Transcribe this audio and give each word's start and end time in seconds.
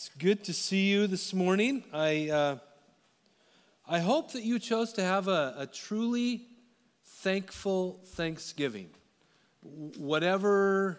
It's 0.00 0.08
good 0.16 0.44
to 0.44 0.54
see 0.54 0.88
you 0.88 1.06
this 1.06 1.34
morning. 1.34 1.84
I, 1.92 2.30
uh, 2.30 2.56
I 3.86 3.98
hope 3.98 4.32
that 4.32 4.42
you 4.42 4.58
chose 4.58 4.94
to 4.94 5.02
have 5.02 5.28
a, 5.28 5.54
a 5.58 5.66
truly 5.66 6.46
thankful 7.04 8.00
Thanksgiving. 8.06 8.88
Whatever 9.98 10.96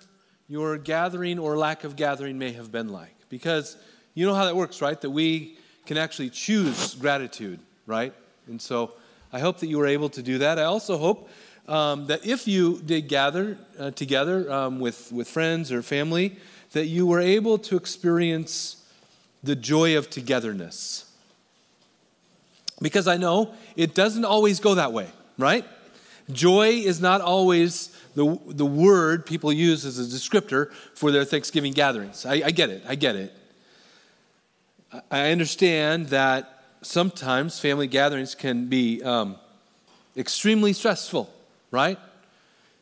your 0.48 0.78
gathering 0.78 1.40
or 1.40 1.58
lack 1.58 1.84
of 1.84 1.96
gathering 1.96 2.38
may 2.38 2.52
have 2.52 2.72
been 2.72 2.90
like. 2.90 3.16
Because 3.28 3.76
you 4.14 4.28
know 4.28 4.36
how 4.36 4.46
that 4.46 4.56
works, 4.56 4.84
right? 4.84 5.02
That 5.02 5.10
we 5.10 5.58
can 5.88 5.98
actually 5.98 6.30
choose 6.30 6.94
gratitude, 6.94 7.60
right? 7.88 8.14
And 8.46 8.62
so 8.62 8.94
I 9.34 9.40
hope 9.40 9.62
that 9.62 9.68
you 9.68 9.80
were 9.80 9.88
able 9.88 10.10
to 10.10 10.22
do 10.22 10.38
that. 10.38 10.60
I 10.60 10.66
also 10.66 11.00
hope 11.00 11.28
um, 11.68 12.06
that 12.06 12.24
if 12.24 12.48
you 12.48 12.80
did 12.84 13.08
gather 13.08 13.58
uh, 13.80 13.90
together 13.90 14.52
um, 14.52 14.80
with, 14.80 15.12
with 15.12 15.28
friends 15.28 15.72
or 15.72 15.82
family, 15.82 16.38
that 16.74 16.86
you 16.86 17.08
were 17.08 17.20
able 17.20 17.58
to 17.58 17.76
experience 17.76 18.78
the 19.44 19.56
joy 19.56 19.98
of 19.98 20.10
togetherness. 20.10 21.06
Because 22.82 23.08
I 23.08 23.18
know 23.18 23.54
it 23.76 23.94
doesn't 23.94 24.26
always 24.26 24.60
go 24.60 24.76
that 24.76 24.92
way, 24.92 25.08
right? 25.38 25.66
Joy 26.32 26.70
is 26.70 27.00
not 27.00 27.22
always 27.22 27.96
the, 28.16 28.40
the 28.48 28.66
word 28.66 29.26
people 29.26 29.54
use 29.54 29.86
as 29.86 30.00
a 30.00 30.04
descriptor 30.04 30.72
for 30.94 31.12
their 31.12 31.24
Thanksgiving 31.24 31.74
gatherings. 31.74 32.26
I, 32.26 32.42
I 32.46 32.52
get 32.52 32.70
it, 32.70 32.84
I 32.88 32.96
get 32.96 33.16
it. 33.16 33.34
I 35.10 35.32
understand 35.32 36.08
that 36.08 36.64
sometimes 36.82 37.60
family 37.60 37.88
gatherings 37.88 38.36
can 38.36 38.68
be 38.68 39.02
um, 39.04 39.38
extremely 40.18 40.74
stressful, 40.74 41.32
right? 41.70 41.98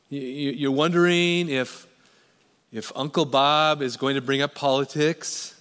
You're 0.09 0.71
wondering 0.71 1.49
if, 1.49 1.85
if 2.71 2.91
Uncle 2.95 3.25
Bob 3.25 3.83
is 3.83 3.95
going 3.95 4.15
to 4.15 4.21
bring 4.21 4.41
up 4.41 4.55
politics 4.55 5.55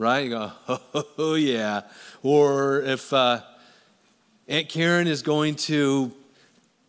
right? 0.00 0.24
You 0.24 0.30
go, 0.30 0.52
oh, 0.68 1.04
oh 1.18 1.34
yeah. 1.34 1.82
Or 2.22 2.80
if 2.80 3.12
uh, 3.12 3.42
Aunt 4.48 4.68
Karen 4.68 5.06
is 5.06 5.22
going 5.22 5.56
to 5.56 6.10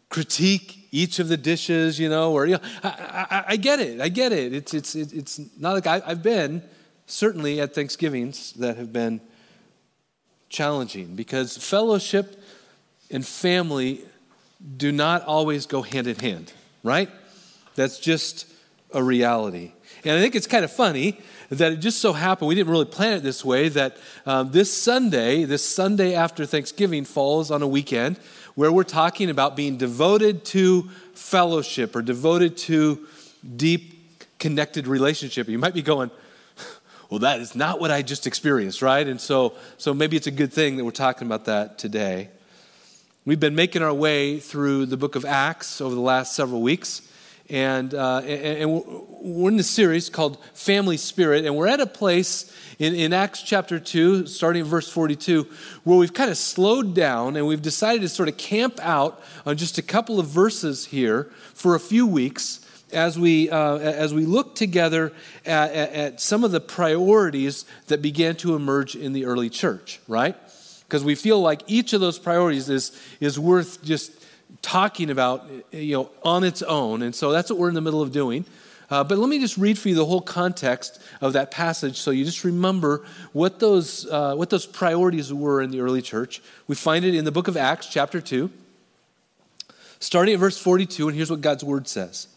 critique 0.10 0.88
each 0.92 1.20
of 1.20 1.28
the 1.28 1.38
dishes, 1.38 2.00
you 2.00 2.10
know, 2.10 2.32
or, 2.32 2.46
you 2.46 2.54
know, 2.54 2.62
I, 2.84 2.90
I, 2.90 3.44
I 3.50 3.56
get 3.58 3.80
it. 3.80 4.00
I 4.00 4.08
get 4.08 4.32
it. 4.32 4.54
It's, 4.54 4.74
it's, 4.74 4.96
it's 4.96 5.42
not 5.60 5.74
like 5.74 5.88
I, 5.88 6.02
I've 6.06 6.24
been 6.24 6.64
certainly 7.06 7.60
at 7.60 7.76
Thanksgivings 7.76 8.54
that 8.54 8.78
have 8.78 8.94
been 8.94 9.20
challenging 10.50 11.16
because 11.16 11.58
fellowship 11.58 12.42
and 13.10 13.26
family 13.26 14.02
do 14.78 14.92
not 14.92 15.26
always 15.26 15.66
go 15.66 15.82
hand 15.82 16.08
in 16.08 16.16
hand, 16.16 16.54
right? 16.82 17.10
That's 17.76 18.00
just 18.00 18.48
a 18.94 19.04
reality. 19.04 19.74
And 20.04 20.18
I 20.18 20.22
think 20.22 20.36
it's 20.36 20.48
kind 20.48 20.66
of 20.66 20.72
funny 20.72 21.20
that 21.50 21.74
it 21.74 21.78
just 21.78 22.00
so 22.00 22.14
happened, 22.14 22.48
we 22.48 22.56
didn't 22.56 22.72
really 22.72 22.86
plan 22.86 23.14
it 23.14 23.24
this 23.24 23.44
way, 23.44 23.70
that 23.70 23.98
um, 24.26 24.52
this 24.52 24.74
Sunday, 24.74 25.44
this 25.44 25.64
Sunday 25.64 26.16
after 26.16 26.46
Thanksgiving, 26.46 27.04
falls 27.04 27.52
on 27.52 27.62
a 27.62 27.68
weekend 27.68 28.18
where 28.56 28.72
we're 28.72 28.84
talking 28.84 29.30
about 29.30 29.56
being 29.56 29.78
devoted 29.78 30.44
to 30.46 30.90
fellowship 31.14 31.96
or 31.96 32.02
devoted 32.02 32.58
to 32.58 33.06
deep 33.56 33.94
connected 34.40 34.88
relationship. 34.88 35.48
You 35.48 35.60
might 35.60 35.74
be 35.74 35.82
going, 35.82 36.10
well, 37.10 37.20
that 37.20 37.42
is 37.42 37.56
not 37.56 37.80
what 37.80 37.92
I 37.92 38.02
just 38.02 38.26
experienced, 38.26 38.82
right? 38.82 39.08
And 39.08 39.20
so, 39.20 39.54
so 39.78 39.94
maybe 39.94 40.18
it's 40.18 40.28
a 40.28 40.32
good 40.32 40.52
thing 40.52 40.78
that 40.78 40.86
we're 40.86 40.92
talking 40.92 41.28
about 41.28 41.46
that 41.46 41.78
today. 41.78 42.30
We've 43.26 43.40
been 43.40 43.56
making 43.56 43.84
our 43.84 43.94
way 43.94 44.40
through 44.40 44.88
the 44.88 44.98
book 44.98 45.16
of 45.16 45.26
Acts 45.26 45.80
over 45.82 45.94
the 45.94 46.02
last 46.02 46.34
several 46.34 46.62
weeks. 46.62 47.02
And, 47.52 47.94
uh, 47.94 48.20
and, 48.20 48.72
and, 48.72 48.84
we're 49.24 49.50
in 49.50 49.58
this 49.58 49.70
series 49.70 50.10
called 50.10 50.42
Family 50.54 50.96
Spirit, 50.96 51.46
and 51.46 51.56
we're 51.56 51.68
at 51.68 51.82
a 51.82 51.86
place 51.86 52.52
in, 52.80 52.96
in 52.96 53.12
Acts 53.12 53.44
chapter 53.44 53.78
2, 53.78 54.26
starting 54.26 54.62
in 54.62 54.68
verse 54.68 54.90
42, 54.90 55.46
where 55.84 55.98
we've 55.98 56.14
kind 56.14 56.32
of 56.32 56.38
slowed 56.38 56.96
down 56.96 57.36
and 57.36 57.46
we've 57.46 57.62
decided 57.62 58.02
to 58.02 58.10
sort 58.10 58.30
of 58.30 58.38
camp 58.38 58.80
out 58.82 59.22
on 59.46 59.58
just 59.58 59.78
a 59.78 59.82
couple 59.82 60.18
of 60.18 60.28
verses 60.28 60.86
here 60.86 61.26
for 61.54 61.76
a 61.76 61.80
few 61.80 62.08
weeks 62.08 62.66
as 62.94 63.20
we, 63.20 63.50
uh, 63.50 63.78
as 63.78 64.14
we 64.14 64.26
look 64.26 64.56
together 64.56 65.12
at, 65.46 65.72
at, 65.72 65.94
at 65.94 66.22
some 66.22 66.46
of 66.46 66.52
the 66.52 66.62
priorities 66.62 67.66
that 67.88 68.02
began 68.02 68.36
to 68.38 68.56
emerge 68.56 68.96
in 68.96 69.12
the 69.12 69.26
early 69.26 69.50
church, 69.50 70.00
right? 70.08 70.38
Because 70.88 71.04
we 71.04 71.16
feel 71.16 71.42
like 71.42 71.64
each 71.68 71.92
of 71.92 72.00
those 72.00 72.18
priorities 72.18 72.70
is, 72.70 72.98
is 73.20 73.38
worth 73.38 73.84
just 73.84 74.21
talking 74.62 75.10
about 75.10 75.48
you 75.72 75.96
know, 75.96 76.12
on 76.24 76.44
its 76.44 76.62
own. 76.62 77.02
And 77.02 77.14
so 77.14 77.32
that's 77.32 77.50
what 77.50 77.60
we're 77.60 77.70
in 77.70 77.76
the 77.76 77.82
middle 77.82 78.02
of 78.02 78.12
doing. 78.12 78.46
Uh, 78.92 79.06
but 79.06 79.18
let 79.18 79.30
me 79.30 79.40
just 79.40 79.58
read 79.58 79.80
for 79.80 79.88
you 79.88 79.96
the 79.96 80.06
whole 80.06 80.22
context 80.22 81.02
of 81.22 81.32
that 81.34 81.50
passage 81.50 81.98
so 81.98 82.12
you 82.12 82.26
just 82.26 82.44
remember 82.44 83.06
what 83.32 83.58
those, 83.58 84.06
uh, 84.08 84.36
what 84.36 84.50
those 84.50 84.66
priorities 84.66 85.34
were 85.34 85.62
in 85.62 85.72
the 85.72 85.80
early 85.80 86.02
church. 86.02 86.42
We 86.68 86.76
find 86.76 87.06
it 87.06 87.16
in 87.16 87.24
the 87.24 87.32
book 87.32 87.48
of 87.48 87.56
Acts, 87.56 87.88
chapter 87.88 88.20
2, 88.20 88.52
starting 90.02 90.34
at 90.34 90.42
verse 90.42 90.58
42, 90.58 91.08
and 91.08 91.16
here's 91.16 91.32
what 91.32 91.40
God's 91.40 91.64
word 91.64 91.88
says. 91.88 92.28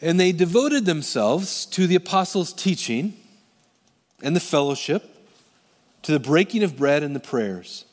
And 0.00 0.20
they 0.20 0.30
devoted 0.30 0.84
themselves 0.84 1.66
to 1.66 1.88
the 1.88 1.96
apostles' 1.96 2.52
teaching 2.52 3.14
and 4.22 4.36
the 4.36 4.40
fellowship, 4.40 5.10
to 6.02 6.12
the 6.12 6.20
breaking 6.20 6.62
of 6.62 6.76
bread 6.76 7.02
and 7.02 7.16
the 7.16 7.20
prayers. 7.20 7.84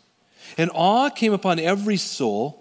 And 0.56 0.70
awe 0.74 1.10
came 1.10 1.34
upon 1.34 1.58
every 1.58 1.98
soul 1.98 2.61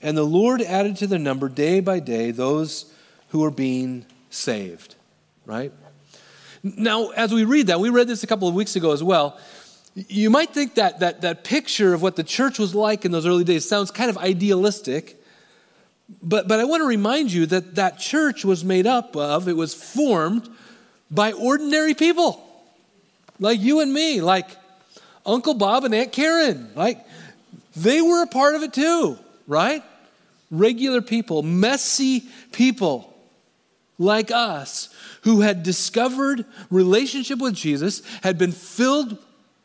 And 0.00 0.16
the 0.16 0.24
Lord 0.24 0.62
added 0.62 0.96
to 0.98 1.06
their 1.06 1.18
number 1.18 1.48
day 1.48 1.80
by 1.80 2.00
day 2.00 2.30
those 2.30 2.92
who 3.28 3.40
were 3.40 3.50
being 3.50 4.06
saved. 4.30 4.94
Right? 5.44 5.72
Now, 6.62 7.10
as 7.10 7.32
we 7.32 7.44
read 7.44 7.68
that, 7.68 7.80
we 7.80 7.90
read 7.90 8.08
this 8.08 8.22
a 8.22 8.26
couple 8.26 8.48
of 8.48 8.54
weeks 8.54 8.76
ago 8.76 8.92
as 8.92 9.02
well. 9.02 9.38
You 9.94 10.30
might 10.30 10.50
think 10.50 10.76
that, 10.76 11.00
that 11.00 11.22
that 11.22 11.42
picture 11.42 11.94
of 11.94 12.02
what 12.02 12.16
the 12.16 12.22
church 12.22 12.58
was 12.58 12.74
like 12.74 13.04
in 13.04 13.10
those 13.10 13.26
early 13.26 13.44
days 13.44 13.68
sounds 13.68 13.90
kind 13.90 14.10
of 14.10 14.18
idealistic. 14.18 15.16
But, 16.22 16.46
but 16.46 16.60
I 16.60 16.64
want 16.64 16.82
to 16.82 16.86
remind 16.86 17.32
you 17.32 17.46
that 17.46 17.74
that 17.74 17.98
church 17.98 18.44
was 18.44 18.64
made 18.64 18.86
up 18.86 19.16
of, 19.16 19.48
it 19.48 19.56
was 19.56 19.74
formed 19.74 20.48
by 21.10 21.32
ordinary 21.32 21.94
people 21.94 22.44
like 23.40 23.60
you 23.60 23.80
and 23.80 23.92
me, 23.92 24.20
like 24.20 24.48
Uncle 25.26 25.54
Bob 25.54 25.84
and 25.84 25.94
Aunt 25.94 26.12
Karen. 26.12 26.70
Like 26.74 27.04
they 27.76 28.00
were 28.00 28.22
a 28.22 28.26
part 28.26 28.54
of 28.54 28.62
it 28.62 28.72
too 28.72 29.18
right? 29.48 29.82
Regular 30.50 31.02
people, 31.02 31.42
messy 31.42 32.22
people 32.52 33.12
like 33.98 34.30
us 34.30 34.94
who 35.22 35.40
had 35.40 35.64
discovered 35.64 36.44
relationship 36.70 37.40
with 37.40 37.54
Jesus, 37.54 38.02
had 38.22 38.38
been 38.38 38.52
filled 38.52 39.18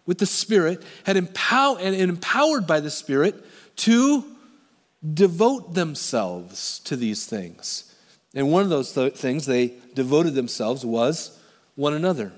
with 0.08 0.18
the 0.18 0.26
Spirit, 0.26 0.82
had 1.06 1.16
empowered 1.16 1.82
and 1.82 1.96
empowered 1.96 2.66
by 2.66 2.80
the 2.80 2.90
Spirit 2.90 3.36
to 3.76 4.26
devote 5.14 5.74
themselves 5.76 6.80
to 6.80 6.96
these 6.96 7.26
things. 7.26 7.94
And 8.34 8.52
one 8.52 8.64
of 8.64 8.70
those 8.70 8.94
th- 8.94 9.14
things 9.14 9.46
they 9.46 9.74
devoted 9.94 10.34
themselves 10.34 10.86
was 10.86 11.40
one 11.76 11.94
another. 11.94 12.34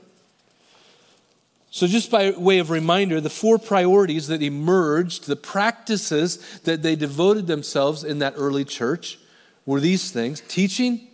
So, 1.75 1.87
just 1.87 2.09
by 2.09 2.29
way 2.29 2.59
of 2.59 2.69
reminder, 2.69 3.19
the 3.19 3.29
four 3.29 3.59
priorities 3.59 4.27
that 4.27 4.41
emerged, 4.41 5.27
the 5.27 5.35
practices 5.35 6.37
that 6.61 6.83
they 6.83 6.95
devoted 6.95 7.47
themselves 7.47 8.05
in 8.05 8.19
that 8.19 8.35
early 8.37 8.63
church 8.63 9.19
were 9.66 9.81
these 9.81 10.09
things 10.09 10.39
teaching, 10.47 11.05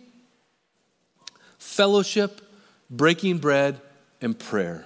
fellowship, 1.58 2.40
breaking 2.88 3.38
bread, 3.38 3.80
and 4.20 4.38
prayer. 4.38 4.84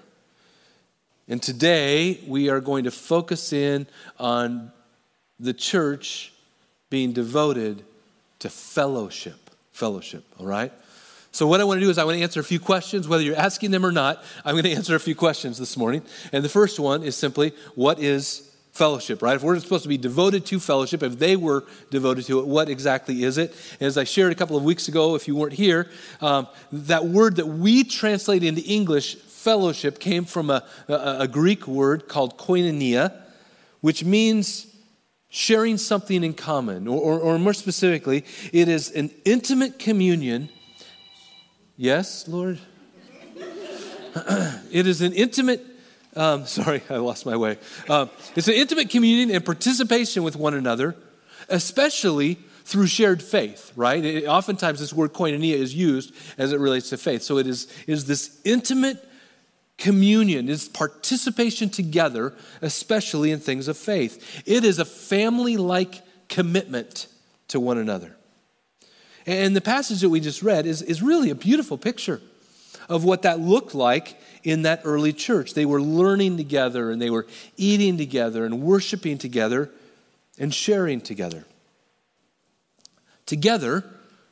And 1.29 1.43
today 1.43 2.21
we 2.27 2.49
are 2.49 2.63
going 2.63 2.85
to 2.85 2.91
focus 2.91 3.53
in 3.53 3.87
on 4.19 4.73
the 5.39 5.53
church 5.53 6.33
being 6.89 7.13
devoted 7.13 7.85
to 8.39 8.49
fellowship. 8.49 9.51
Fellowship, 9.73 10.25
all 10.39 10.47
right? 10.47 10.73
So, 11.37 11.47
what 11.47 11.61
I 11.61 11.65
want 11.65 11.81
to 11.81 11.85
do 11.85 11.91
is, 11.91 11.99
I 11.99 12.05
want 12.05 12.17
to 12.17 12.23
answer 12.23 12.41
a 12.41 12.45
few 12.45 12.59
questions, 12.59 13.07
whether 13.07 13.23
you're 13.23 13.37
asking 13.37 13.71
them 13.71 13.85
or 13.85 13.93
not. 13.93 14.25
I'm 14.43 14.55
going 14.55 14.65
to 14.65 14.73
answer 14.73 14.95
a 14.95 14.99
few 14.99 15.15
questions 15.15 15.59
this 15.59 15.77
morning. 15.77 16.01
And 16.33 16.43
the 16.43 16.49
first 16.49 16.81
one 16.81 17.03
is 17.03 17.15
simply, 17.15 17.53
what 17.75 17.99
is 17.99 18.51
fellowship, 18.73 19.21
right? 19.21 19.37
If 19.37 19.43
we're 19.43 19.61
supposed 19.61 19.83
to 19.83 19.91
be 19.91 19.99
devoted 19.99 20.47
to 20.47 20.59
fellowship, 20.59 21.03
if 21.03 21.19
they 21.19 21.37
were 21.37 21.65
devoted 21.91 22.25
to 22.25 22.39
it, 22.39 22.47
what 22.47 22.71
exactly 22.71 23.23
is 23.23 23.37
it? 23.37 23.55
As 23.81 23.99
I 23.99 24.05
shared 24.05 24.33
a 24.33 24.35
couple 24.35 24.57
of 24.57 24.63
weeks 24.63 24.89
ago, 24.89 25.15
if 25.15 25.29
you 25.29 25.37
weren't 25.37 25.53
here, 25.53 25.91
um, 26.23 26.49
that 26.73 27.05
word 27.05 27.37
that 27.37 27.49
we 27.49 27.85
translate 27.85 28.43
into 28.43 28.63
English, 28.63 29.17
fellowship, 29.17 29.99
came 29.99 30.25
from 30.25 30.49
a, 30.49 30.65
a, 30.89 31.17
a 31.21 31.29
Greek 31.29 31.69
word 31.69 32.09
called 32.09 32.39
koinonia, 32.39 33.15
which 33.83 34.03
means 34.03 34.75
sharing 35.29 35.77
something 35.77 36.25
in 36.25 36.33
common, 36.33 36.89
or, 36.89 36.99
or, 36.99 37.21
or 37.21 37.39
more 37.39 37.53
specifically, 37.53 38.25
it 38.55 38.69
is 38.69 38.91
an 38.93 39.11
intimate 39.27 39.79
communion. 39.79 40.49
Yes, 41.77 42.27
Lord? 42.27 42.59
it 44.73 44.87
is 44.87 45.03
an 45.03 45.13
intimate 45.13 45.65
um, 46.17 46.47
sorry, 46.47 46.83
I 46.89 46.97
lost 46.97 47.27
my 47.27 47.37
way. 47.37 47.59
Um, 47.89 48.11
it's 48.35 48.49
an 48.49 48.55
intimate 48.55 48.91
communion 48.91 49.31
and 49.31 49.45
participation 49.45 50.23
with 50.23 50.35
one 50.35 50.55
another, 50.55 50.97
especially 51.49 52.39
through 52.65 52.87
shared 52.87 53.23
faith, 53.23 53.71
right? 53.77 54.05
It, 54.05 54.27
oftentimes, 54.27 54.81
this 54.81 54.93
word 54.93 55.13
koinonia 55.13 55.55
is 55.55 55.75
used 55.75 56.13
as 56.39 56.53
it 56.53 56.59
relates 56.59 56.91
to 56.91 56.97
faith. 56.97 57.23
So 57.23 57.39
it 57.39 57.47
is, 57.47 57.69
is 57.87 58.07
this 58.07 58.41
intimate 58.45 59.07
communion, 59.79 60.49
is 60.49 60.69
participation 60.69 61.69
together, 61.69 62.35
especially 62.63 63.31
in 63.31 63.39
things 63.39 63.69
of 63.69 63.77
faith. 63.77 64.43
It 64.47 64.65
is 64.65 64.79
a 64.79 64.85
family 64.85 65.59
like 65.59 66.03
commitment 66.29 67.09
to 67.49 67.61
one 67.61 67.79
another. 67.79 68.16
And 69.27 69.57
the 69.57 69.61
passage 69.61 70.01
that 70.01 70.09
we 70.09 70.21
just 70.21 70.43
read 70.43 70.67
is, 70.67 70.83
is 70.83 71.03
really 71.03 71.31
a 71.31 71.35
beautiful 71.35 71.77
picture 71.77 72.21
of 72.89 73.05
what 73.05 73.23
that 73.23 73.41
looked 73.41 73.75
like 73.75 74.17
in 74.45 74.63
that 74.63 74.83
early 74.85 75.13
church. 75.13 75.55
They 75.55 75.67
were 75.67 75.83
learning 75.83 76.37
together 76.37 76.91
and 76.91 77.03
they 77.03 77.11
were 77.11 77.27
eating 77.57 77.99
together 77.99 78.45
and 78.45 78.63
worshiping 78.63 79.19
together 79.19 79.71
and 80.39 80.55
sharing 80.55 81.01
together. 81.01 81.45
Together 83.27 83.85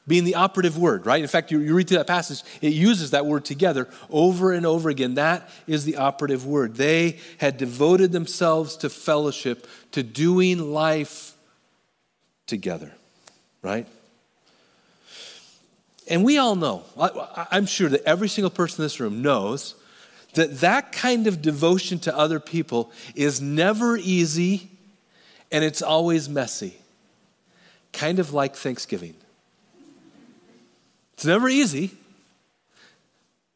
being 0.07 0.25
the 0.25 0.35
operative 0.35 0.77
word, 0.77 1.07
right? 1.07 1.23
In 1.23 1.29
fact, 1.29 1.51
you, 1.51 1.59
you 1.61 1.75
read 1.75 1.89
through 1.89 1.99
that 1.99 2.07
passage, 2.07 2.43
it 2.61 2.75
uses 2.75 3.13
that 3.13 3.25
word 3.27 3.45
together 3.45 3.89
over 4.11 4.53
and 4.53 4.67
over 4.67 4.91
again. 4.91 5.15
That 5.15 5.49
is 5.67 5.85
the 5.85 5.97
operative 5.97 6.47
word. 6.47 6.77
They 6.77 7.19
had 7.39 7.57
devoted 7.57 8.13
themselves 8.13 8.77
to 8.79 8.91
fellowship, 8.91 9.67
to 9.93 10.03
doing 10.03 10.73
life 10.73 11.35
together, 12.47 12.93
right? 13.63 13.89
And 16.09 16.25
we 16.25 16.39
all 16.39 16.55
know, 16.55 16.85
I'm 17.51 17.67
sure 17.67 17.89
that 17.89 18.03
every 18.05 18.29
single 18.29 18.51
person 18.51 18.83
in 18.83 18.85
this 18.85 19.01
room 19.01 19.23
knows 19.23 19.75
that 20.35 20.61
that 20.61 20.93
kind 20.93 21.27
of 21.27 21.41
devotion 21.41 21.99
to 22.01 22.17
other 22.17 22.41
people 22.41 22.91
is 23.15 23.41
never 23.41 23.97
easy 23.97 24.71
and 25.51 25.65
it's 25.65 25.81
always 25.81 26.29
messy. 26.29 26.77
Kind 27.93 28.19
of 28.19 28.33
like 28.33 28.57
Thanksgiving. 28.57 29.15
It's 31.15 31.25
never 31.25 31.49
easy 31.49 31.93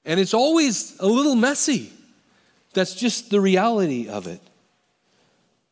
and 0.04 0.18
it's 0.18 0.32
always 0.32 0.98
a 1.00 1.06
little 1.06 1.34
messy. 1.34 1.92
That's 2.72 2.94
just 2.94 3.30
the 3.30 3.40
reality 3.40 4.08
of 4.08 4.26
it. 4.26 4.40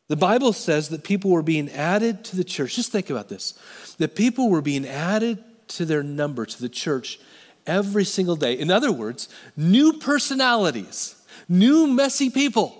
The 0.09 0.15
Bible 0.15 0.53
says 0.53 0.89
that 0.89 1.03
people 1.03 1.31
were 1.31 1.41
being 1.41 1.69
added 1.71 2.23
to 2.25 2.35
the 2.35 2.43
church. 2.43 2.75
Just 2.75 2.91
think 2.91 3.09
about 3.09 3.29
this 3.29 3.53
that 3.97 4.15
people 4.15 4.49
were 4.49 4.61
being 4.61 4.85
added 4.85 5.43
to 5.69 5.85
their 5.85 6.03
number, 6.03 6.45
to 6.45 6.61
the 6.61 6.69
church, 6.69 7.19
every 7.65 8.05
single 8.05 8.35
day. 8.35 8.53
In 8.53 8.71
other 8.71 8.91
words, 8.91 9.29
new 9.55 9.93
personalities, 9.93 11.15
new 11.49 11.87
messy 11.87 12.29
people 12.29 12.75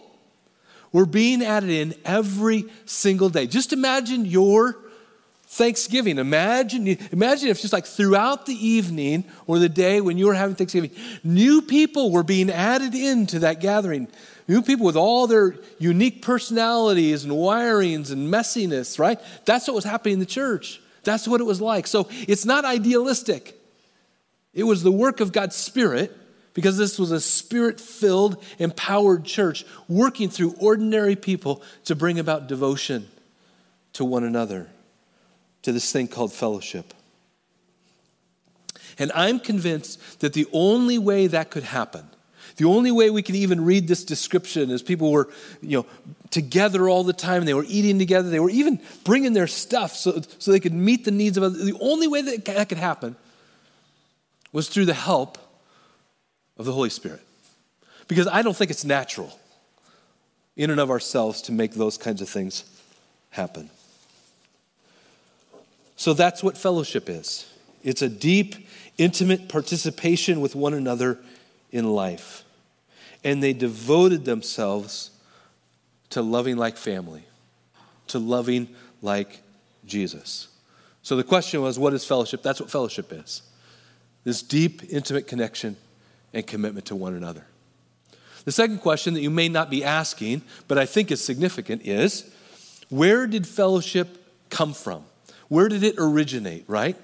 were 0.92 1.06
being 1.06 1.44
added 1.44 1.70
in 1.70 1.94
every 2.06 2.66
single 2.86 3.30
day. 3.30 3.46
Just 3.48 3.74
imagine 3.74 4.26
your 4.26 4.78
Thanksgiving. 5.50 6.18
Imagine, 6.18 6.88
imagine 7.12 7.50
if 7.50 7.62
just 7.62 7.74
like 7.74 7.86
throughout 7.86 8.46
the 8.46 8.54
evening 8.54 9.24
or 9.46 9.60
the 9.60 9.70
day 9.70 10.02
when 10.02 10.18
you 10.18 10.28
were 10.28 10.34
having 10.34 10.56
Thanksgiving, 10.56 10.92
new 11.24 11.62
people 11.62 12.12
were 12.12 12.24
being 12.24 12.50
added 12.50 12.94
into 12.94 13.40
that 13.40 13.62
gathering. 13.62 14.08
New 14.48 14.62
people 14.62 14.86
with 14.86 14.96
all 14.96 15.28
their 15.28 15.56
unique 15.80 16.22
personalities 16.22 17.24
and 17.24 17.34
wirings 17.34 18.12
and 18.12 18.32
messiness, 18.34 19.00
right? 19.00 19.20
That's 19.46 19.68
what 19.68 19.76
was 19.76 19.84
happening 19.84 20.16
in 20.16 20.20
the 20.20 20.26
church. 20.26 20.82
That's 21.08 21.26
what 21.26 21.40
it 21.40 21.46
was 21.46 21.62
like. 21.62 21.88
So 21.88 22.10
it's 22.28 22.46
not 22.46 22.66
idealistic. 22.66 23.58
It 24.54 24.64
was 24.64 24.84
the 24.84 24.92
work 24.92 25.22
of 25.22 25.32
God's 25.32 25.56
Spirit 25.56 26.12
because 26.54 26.78
this 26.78 27.00
was 27.00 27.12
a 27.12 27.22
spirit 27.22 27.80
filled, 27.80 28.44
empowered 28.60 29.24
church 29.24 29.66
working 29.88 30.30
through 30.30 30.54
ordinary 30.60 31.16
people 31.16 31.64
to 31.86 31.96
bring 31.96 32.20
about 32.20 32.48
devotion 32.48 33.08
to 33.94 34.04
one 34.04 34.26
another, 34.26 34.68
to 35.62 35.72
this 35.72 35.94
thing 35.94 36.10
called 36.10 36.34
fellowship. 36.34 36.94
And 39.00 39.10
I'm 39.16 39.40
convinced 39.40 40.20
that 40.20 40.34
the 40.34 40.48
only 40.52 40.98
way 40.98 41.28
that 41.28 41.52
could 41.52 41.64
happen, 41.64 42.06
the 42.58 42.66
only 42.66 42.92
way 42.92 43.10
we 43.10 43.22
can 43.22 43.36
even 43.36 43.64
read 43.64 43.88
this 43.88 44.04
description 44.04 44.72
is 44.72 44.82
people 44.82 45.12
were, 45.12 45.30
you 45.62 45.78
know, 45.78 45.86
together 46.32 46.90
all 46.90 47.04
the 47.04 47.14
time. 47.14 47.46
They 47.46 47.54
were 47.54 47.66
eating 47.68 48.00
together. 48.00 48.30
They 48.30 48.40
were 48.40 48.50
even 48.50 48.80
bringing 49.04 49.34
their 49.34 49.48
stuff 49.48 49.96
so, 49.96 50.22
so 50.40 50.52
they 50.52 50.60
could 50.60 50.74
meet 50.74 51.06
the 51.06 51.12
needs 51.12 51.38
of 51.38 51.44
others. 51.44 51.64
The 51.64 51.78
only 51.80 52.08
way 52.08 52.24
that 52.24 52.46
that 52.46 52.70
could 52.70 52.80
happen 52.80 53.16
was 54.52 54.70
through 54.70 54.86
the 54.86 54.96
help 54.96 55.38
of 56.58 56.66
the 56.66 56.74
Holy 56.74 56.90
Spirit. 56.90 57.22
Because 58.08 58.28
I 58.28 58.42
don't 58.42 58.56
think 58.56 58.72
it's 58.72 58.86
natural 58.86 59.38
in 60.56 60.72
and 60.72 60.80
of 60.80 60.90
ourselves 60.90 61.44
to 61.44 61.52
make 61.52 61.74
those 61.74 61.98
kinds 61.98 62.22
of 62.22 62.30
things 62.30 62.66
happen. 63.30 63.70
So 65.96 66.14
that's 66.14 66.44
what 66.44 66.58
fellowship 66.58 67.10
is 67.10 67.46
it's 67.84 68.02
a 68.02 68.10
deep, 68.10 68.56
intimate 68.98 69.48
participation 69.48 70.42
with 70.42 70.56
one 70.56 70.74
another 70.74 71.20
in 71.72 71.86
life. 71.92 72.44
And 73.24 73.42
they 73.42 73.54
devoted 73.54 74.26
themselves 74.26 75.12
to 76.12 76.22
loving 76.22 76.58
like 76.58 76.78
family, 76.78 77.24
to 78.08 78.20
loving 78.20 78.70
like 79.02 79.42
Jesus. 79.86 80.48
So 81.02 81.16
the 81.16 81.24
question 81.24 81.62
was, 81.62 81.78
what 81.80 81.94
is 81.94 82.06
fellowship? 82.06 82.44
That's 82.44 82.60
what 82.60 82.70
fellowship 82.70 83.12
is 83.12 83.42
this 84.28 84.42
deep, 84.42 84.82
intimate 84.90 85.26
connection 85.26 85.78
and 86.34 86.46
commitment 86.46 86.86
to 86.88 86.98
one 86.98 87.14
another. 87.14 87.46
The 88.44 88.52
second 88.52 88.80
question 88.80 89.14
that 89.14 89.22
you 89.22 89.30
may 89.30 89.48
not 89.48 89.70
be 89.70 89.86
asking, 89.86 90.42
but 90.68 90.78
I 90.78 90.86
think 90.86 91.12
is 91.12 91.24
significant, 91.24 91.84
is 91.86 92.30
where 92.90 93.26
did 93.26 93.48
fellowship 93.48 94.22
come 94.50 94.74
from? 94.74 95.06
Where 95.48 95.70
did 95.70 95.82
it 95.82 95.96
originate, 95.98 96.66
right? 96.68 96.98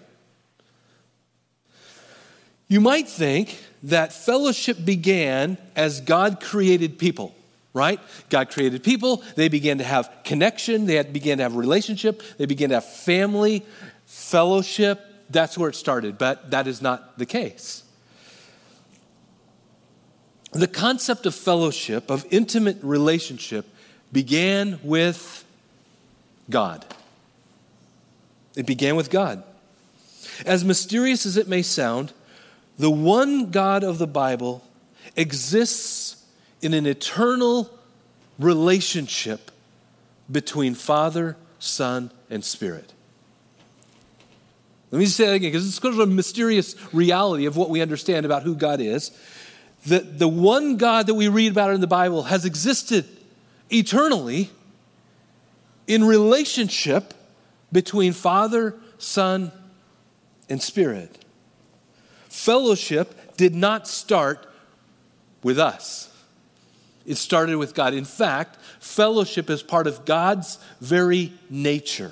You 2.68 2.82
might 2.82 3.08
think 3.08 3.64
that 3.84 4.14
fellowship 4.14 4.84
began 4.84 5.58
as 5.76 6.02
God 6.02 6.40
created 6.40 6.98
people, 6.98 7.36
right? 7.74 8.00
God 8.30 8.50
created 8.50 8.84
people, 8.84 9.24
they 9.36 9.50
began 9.50 9.78
to 9.80 9.84
have 9.84 10.10
connection, 10.24 10.86
they 10.86 11.02
began 11.04 11.38
to 11.38 11.44
have 11.44 11.56
relationship, 11.56 12.22
they 12.38 12.46
began 12.46 12.70
to 12.70 12.76
have 12.76 12.86
family, 12.86 13.66
fellowship, 14.06 15.02
that's 15.30 15.58
where 15.58 15.70
it 15.70 15.76
started, 15.76 16.18
but 16.18 16.52
that 16.52 16.68
is 16.68 16.82
not 16.82 17.18
the 17.18 17.26
case. 17.26 17.84
The 20.54 20.68
concept 20.68 21.26
of 21.26 21.34
fellowship, 21.34 22.12
of 22.12 22.26
intimate 22.30 22.78
relationship, 22.84 23.66
began 24.12 24.80
with 24.84 25.44
God. 26.50 26.86
It 28.56 28.68
began 28.68 28.96
with 28.96 29.10
God. 29.10 29.44
As 30.46 30.64
mysterious 30.64 31.26
as 31.26 31.38
it 31.38 31.48
may 31.48 31.64
sound, 31.64 32.14
the 32.78 32.90
one 32.90 33.52
God 33.52 33.84
of 33.84 33.98
the 33.98 34.08
Bible 34.08 34.64
exists 35.16 36.26
in 36.62 36.74
an 36.74 36.86
eternal 36.86 37.70
relationship 38.40 39.52
between 40.32 40.74
Father, 40.74 41.38
Son, 41.60 42.12
and 42.30 42.44
Spirit. 42.44 42.94
Let 44.92 45.00
me 45.00 45.06
say 45.06 45.26
that 45.26 45.34
again, 45.34 45.52
because 45.52 45.68
it's 45.68 45.76
sort 45.76 45.94
of 45.94 46.00
a 46.00 46.06
mysterious 46.06 46.76
reality 46.94 47.46
of 47.46 47.58
what 47.58 47.70
we 47.70 47.82
understand 47.82 48.26
about 48.26 48.44
who 48.44 48.56
God 48.56 48.80
is. 48.80 49.12
That 49.88 50.20
the 50.20 50.28
one 50.28 50.78
God 50.78 51.08
that 51.08 51.16
we 51.16 51.28
read 51.28 51.52
about 51.52 51.72
in 51.74 51.82
the 51.82 51.88
Bible 51.88 52.24
has 52.24 52.46
existed 52.46 53.06
eternally 53.70 54.52
in 55.88 56.04
relationship 56.04 57.14
between 57.72 58.14
Father, 58.14 58.76
Son, 58.98 59.52
and 60.48 60.62
Spirit. 60.62 61.26
Fellowship 62.34 63.38
did 63.38 63.54
not 63.54 63.88
start 63.88 64.48
with 65.44 65.60
us. 65.60 66.12
It 67.06 67.16
started 67.16 67.58
with 67.58 67.76
God. 67.76 67.94
In 67.94 68.06
fact, 68.06 68.58
fellowship 68.80 69.52
is 69.52 69.62
part 69.62 69.86
of 69.86 70.04
God's 70.04 70.58
very 70.82 71.32
nature. 71.52 72.12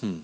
Hmm. 0.00 0.20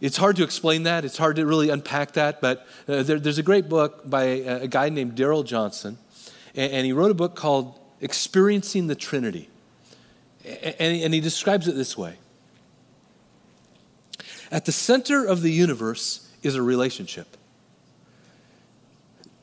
It's 0.00 0.16
hard 0.16 0.34
to 0.36 0.42
explain 0.42 0.82
that. 0.82 1.04
It's 1.04 1.16
hard 1.16 1.36
to 1.36 1.46
really 1.46 1.70
unpack 1.70 2.14
that. 2.14 2.40
But 2.40 2.66
uh, 2.88 3.04
there, 3.04 3.20
there's 3.20 3.38
a 3.38 3.44
great 3.44 3.68
book 3.68 4.10
by 4.10 4.24
a, 4.24 4.62
a 4.62 4.68
guy 4.68 4.88
named 4.88 5.14
Darrell 5.14 5.44
Johnson. 5.44 5.96
And, 6.56 6.72
and, 6.72 6.84
he 6.84 6.92
wrote 6.92 7.12
a 7.12 7.14
book 7.14 7.36
called 7.36 7.78
Experiencing 8.00 8.88
the 8.88 8.96
Trinity. 8.96 9.48
And 10.80 11.14
he 11.14 11.20
describes 11.20 11.68
it 11.68 11.76
this 11.76 11.96
way 11.96 12.16
At 14.50 14.64
the 14.64 14.72
center 14.72 15.24
of 15.24 15.42
the 15.42 15.52
universe 15.52 16.26
is 16.42 16.54
a 16.54 16.62
relationship. 16.62 17.36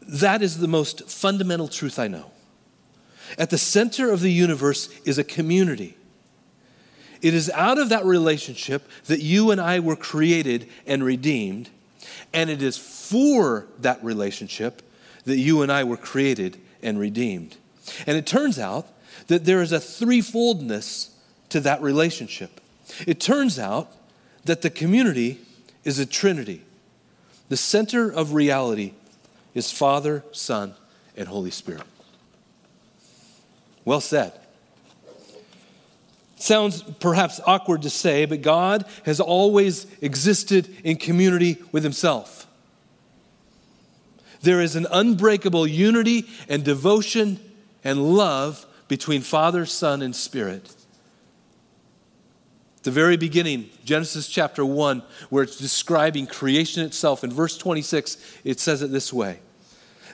That 0.02 0.42
is 0.42 0.60
the 0.60 0.68
most 0.68 1.10
fundamental 1.10 1.68
truth 1.68 2.00
I 2.00 2.08
know. 2.08 2.32
At 3.38 3.50
the 3.50 3.58
center 3.58 4.10
of 4.12 4.22
the 4.22 4.32
universe 4.32 4.90
is 5.04 5.18
a 5.18 5.24
community. 5.24 5.98
It 7.22 7.34
is 7.34 7.50
out 7.50 7.78
of 7.78 7.90
that 7.90 8.06
relationship 8.06 8.88
that 9.06 9.22
you 9.22 9.52
and 9.52 9.60
I 9.60 9.80
were 9.80 9.96
created 9.96 10.70
and 10.86 11.04
redeemed, 11.04 11.70
and 12.34 12.50
it 12.50 12.62
is 12.62 12.78
for 12.78 13.68
that 13.80 14.04
relationship 14.04 14.82
that 15.26 15.38
you 15.38 15.62
and 15.62 15.72
I 15.72 15.84
were 15.84 15.98
created 15.98 16.58
and 16.82 17.00
redeemed. 17.00 17.58
And 18.06 18.18
it 18.18 18.26
turns 18.26 18.60
out 18.60 18.88
that 19.28 19.46
there 19.46 19.62
is 19.62 19.72
a 19.72 19.78
threefoldness 19.78 21.10
to 21.50 21.60
that 21.62 21.82
relationship. 21.82 22.62
It 23.06 23.20
turns 23.20 23.60
out 23.60 23.92
that 24.46 24.62
the 24.62 24.70
community 24.70 25.42
is 25.84 26.00
a 26.00 26.06
trinity. 26.06 26.64
The 27.50 27.58
center 27.58 28.12
of 28.12 28.34
reality 28.34 28.94
is 29.54 29.72
Father, 29.72 30.24
Son, 30.32 30.74
and 31.16 31.28
Holy 31.28 31.52
Spirit. 31.52 31.84
Well 33.86 34.02
said. 34.02 34.34
Sounds 36.36 36.84
perhaps 36.84 37.40
awkward 37.46 37.82
to 37.82 37.90
say, 37.90 38.26
but 38.26 38.42
God 38.42 38.86
has 39.06 39.20
always 39.20 39.88
existed 40.02 40.70
in 40.84 40.98
community 40.98 41.58
with 41.72 41.84
Himself. 41.84 42.46
There 44.42 44.62
is 44.62 44.76
an 44.76 44.86
unbreakable 44.92 45.66
unity 45.66 46.28
and 46.48 46.64
devotion 46.64 47.40
and 47.84 48.16
love 48.16 48.66
between 48.88 49.22
Father, 49.22 49.66
Son, 49.66 50.02
and 50.02 50.16
Spirit. 50.16 50.77
The 52.88 52.92
very 52.92 53.18
beginning, 53.18 53.70
Genesis 53.84 54.30
chapter 54.30 54.66
1, 54.66 55.04
where 55.30 55.44
it's 55.44 55.58
describing 55.58 56.26
creation 56.26 56.84
itself, 56.84 57.22
in 57.26 57.30
verse 57.30 57.58
26, 57.58 58.40
it 58.46 58.62
says 58.62 58.82
it 58.82 58.92
this 58.92 59.12
way 59.12 59.42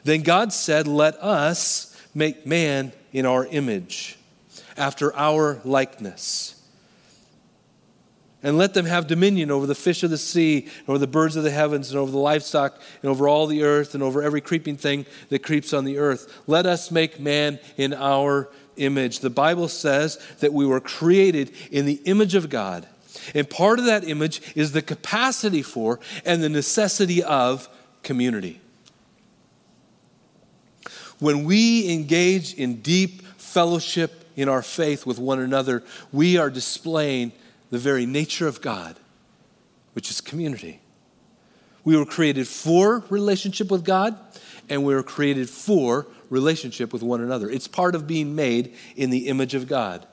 Then 0.06 0.24
God 0.24 0.52
said, 0.52 0.88
Let 0.88 1.14
us 1.22 1.96
make 2.16 2.48
man 2.48 2.92
in 3.12 3.28
our 3.28 3.46
image, 3.46 4.18
after 4.76 5.16
our 5.16 5.62
likeness 5.64 6.64
and 8.44 8.58
let 8.58 8.74
them 8.74 8.86
have 8.86 9.08
dominion 9.08 9.50
over 9.50 9.66
the 9.66 9.74
fish 9.74 10.04
of 10.04 10.10
the 10.10 10.18
sea, 10.18 10.68
and 10.80 10.90
over 10.90 10.98
the 10.98 11.08
birds 11.08 11.38
of 11.38 11.44
the 11.44 11.52
heavens, 11.52 11.90
and 11.90 11.98
over 11.98 12.12
the 12.12 12.18
livestock, 12.18 12.80
and 13.02 13.10
over 13.10 13.28
all 13.28 13.48
the 13.48 13.64
earth, 13.64 13.94
and 13.94 14.04
over 14.04 14.22
every 14.22 14.42
creeping 14.42 14.76
thing 14.76 15.06
that 15.30 15.42
creeps 15.42 15.74
on 15.74 15.86
the 15.86 15.98
earth. 15.98 16.42
Let 16.46 16.66
us 16.66 16.92
make 16.92 17.22
man 17.22 17.58
in 17.78 17.94
our 17.94 18.50
image. 18.78 19.20
The 19.20 19.30
Bible 19.30 19.68
says 19.68 20.20
that 20.40 20.54
we 20.54 20.66
were 20.66 20.80
created 20.80 21.52
in 21.72 21.86
the 21.86 22.02
image 22.06 22.36
of 22.36 22.50
God. 22.50 22.88
And 23.34 23.50
part 23.50 23.80
of 23.80 23.86
that 23.86 24.04
image 24.04 24.42
is 24.56 24.72
the 24.72 24.82
capacity 24.82 25.62
for 25.62 26.00
and 26.26 26.44
the 26.44 26.50
necessity 26.50 27.24
of 27.24 27.70
community. 28.02 28.60
When 31.20 31.46
we 31.46 31.94
engage 31.94 32.54
in 32.56 32.82
deep 32.82 33.22
fellowship 33.38 34.26
in 34.36 34.50
our 34.50 34.62
faith 34.62 35.06
with 35.06 35.20
one 35.20 35.40
another, 35.40 35.84
we 36.12 36.38
are 36.38 36.50
displaying 36.50 37.32
the 37.70 37.78
very 37.78 38.06
nature 38.06 38.48
of 38.48 38.62
God, 38.62 38.98
which 39.94 40.10
is 40.10 40.20
community. 40.22 40.80
We 41.86 41.98
were 41.98 42.06
created 42.06 42.48
for 42.48 43.04
relationship 43.10 43.70
with 43.70 43.86
God, 43.86 44.18
and 44.70 44.84
we 44.84 44.96
were 44.96 45.04
created 45.04 45.50
for 45.50 46.08
relationship 46.34 46.92
with 46.92 47.04
one 47.04 47.22
another. 47.22 47.50
It's 47.50 47.68
part 47.68 47.96
of 47.96 48.08
being 48.08 48.36
made 48.36 48.74
in 48.96 49.12
the 49.12 49.28
image 49.28 49.54
of 49.54 49.68
God. 49.68 50.06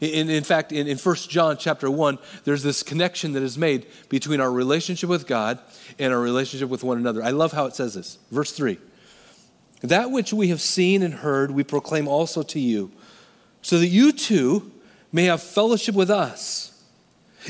In, 0.00 0.30
in 0.30 0.44
fact, 0.44 0.72
in, 0.72 0.86
in 0.86 0.96
1 0.96 1.16
John 1.28 1.58
chapter 1.58 1.90
1, 1.90 2.18
there's 2.44 2.62
this 2.62 2.82
connection 2.82 3.32
that 3.32 3.42
is 3.42 3.58
made 3.58 3.86
between 4.08 4.40
our 4.40 4.50
relationship 4.50 5.10
with 5.10 5.26
God 5.26 5.58
and 5.98 6.12
our 6.14 6.20
relationship 6.20 6.70
with 6.70 6.82
one 6.82 6.96
another. 6.96 7.22
I 7.22 7.30
love 7.30 7.52
how 7.52 7.66
it 7.66 7.74
says 7.74 7.94
this. 7.94 8.18
Verse 8.30 8.52
3 8.52 8.78
That 9.82 10.10
which 10.10 10.32
we 10.32 10.48
have 10.48 10.60
seen 10.60 11.02
and 11.02 11.12
heard, 11.12 11.50
we 11.50 11.64
proclaim 11.64 12.08
also 12.08 12.42
to 12.44 12.60
you, 12.60 12.92
so 13.60 13.78
that 13.78 13.88
you 13.88 14.12
too 14.12 14.70
may 15.12 15.24
have 15.24 15.42
fellowship 15.42 15.94
with 15.94 16.10
us. 16.10 16.68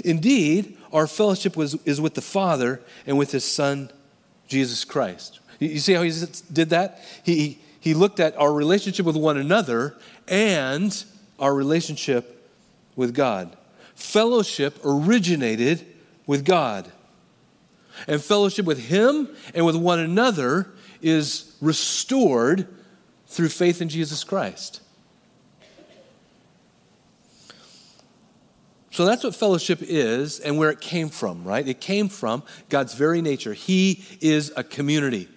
Indeed, 0.04 0.76
our 0.92 1.06
fellowship 1.06 1.56
was, 1.56 1.74
is 1.84 2.00
with 2.00 2.14
the 2.14 2.22
Father 2.22 2.80
and 3.06 3.18
with 3.18 3.30
His 3.32 3.44
Son, 3.44 3.90
Jesus 4.48 4.84
Christ. 4.84 5.40
You 5.60 5.78
see 5.78 5.92
how 5.92 6.02
he 6.02 6.12
did 6.50 6.70
that? 6.70 7.00
He, 7.22 7.58
he 7.80 7.94
looked 7.94 8.20
at 8.20 8.36
our 8.36 8.52
relationship 8.52 9.06
with 9.06 9.16
one 9.16 9.38
another 9.38 9.96
and 10.28 11.04
our 11.38 11.54
relationship 11.54 12.50
with 12.94 13.14
God. 13.14 13.56
Fellowship 13.94 14.78
originated 14.84 15.86
with 16.26 16.44
God. 16.44 16.92
And 18.06 18.22
fellowship 18.22 18.66
with 18.66 18.86
Him 18.86 19.28
and 19.54 19.64
with 19.64 19.76
one 19.76 19.98
another 19.98 20.70
is 21.00 21.56
restored 21.60 22.68
through 23.26 23.48
faith 23.48 23.80
in 23.80 23.88
Jesus 23.88 24.24
Christ. 24.24 24.82
So 28.92 29.06
that's 29.06 29.24
what 29.24 29.34
fellowship 29.34 29.78
is 29.80 30.40
and 30.40 30.58
where 30.58 30.70
it 30.70 30.80
came 30.80 31.08
from, 31.08 31.44
right? 31.44 31.66
It 31.66 31.80
came 31.80 32.08
from 32.08 32.42
God's 32.68 32.92
very 32.94 33.22
nature. 33.22 33.54
He 33.54 34.04
is 34.20 34.52
a 34.56 34.64
community 34.64 35.28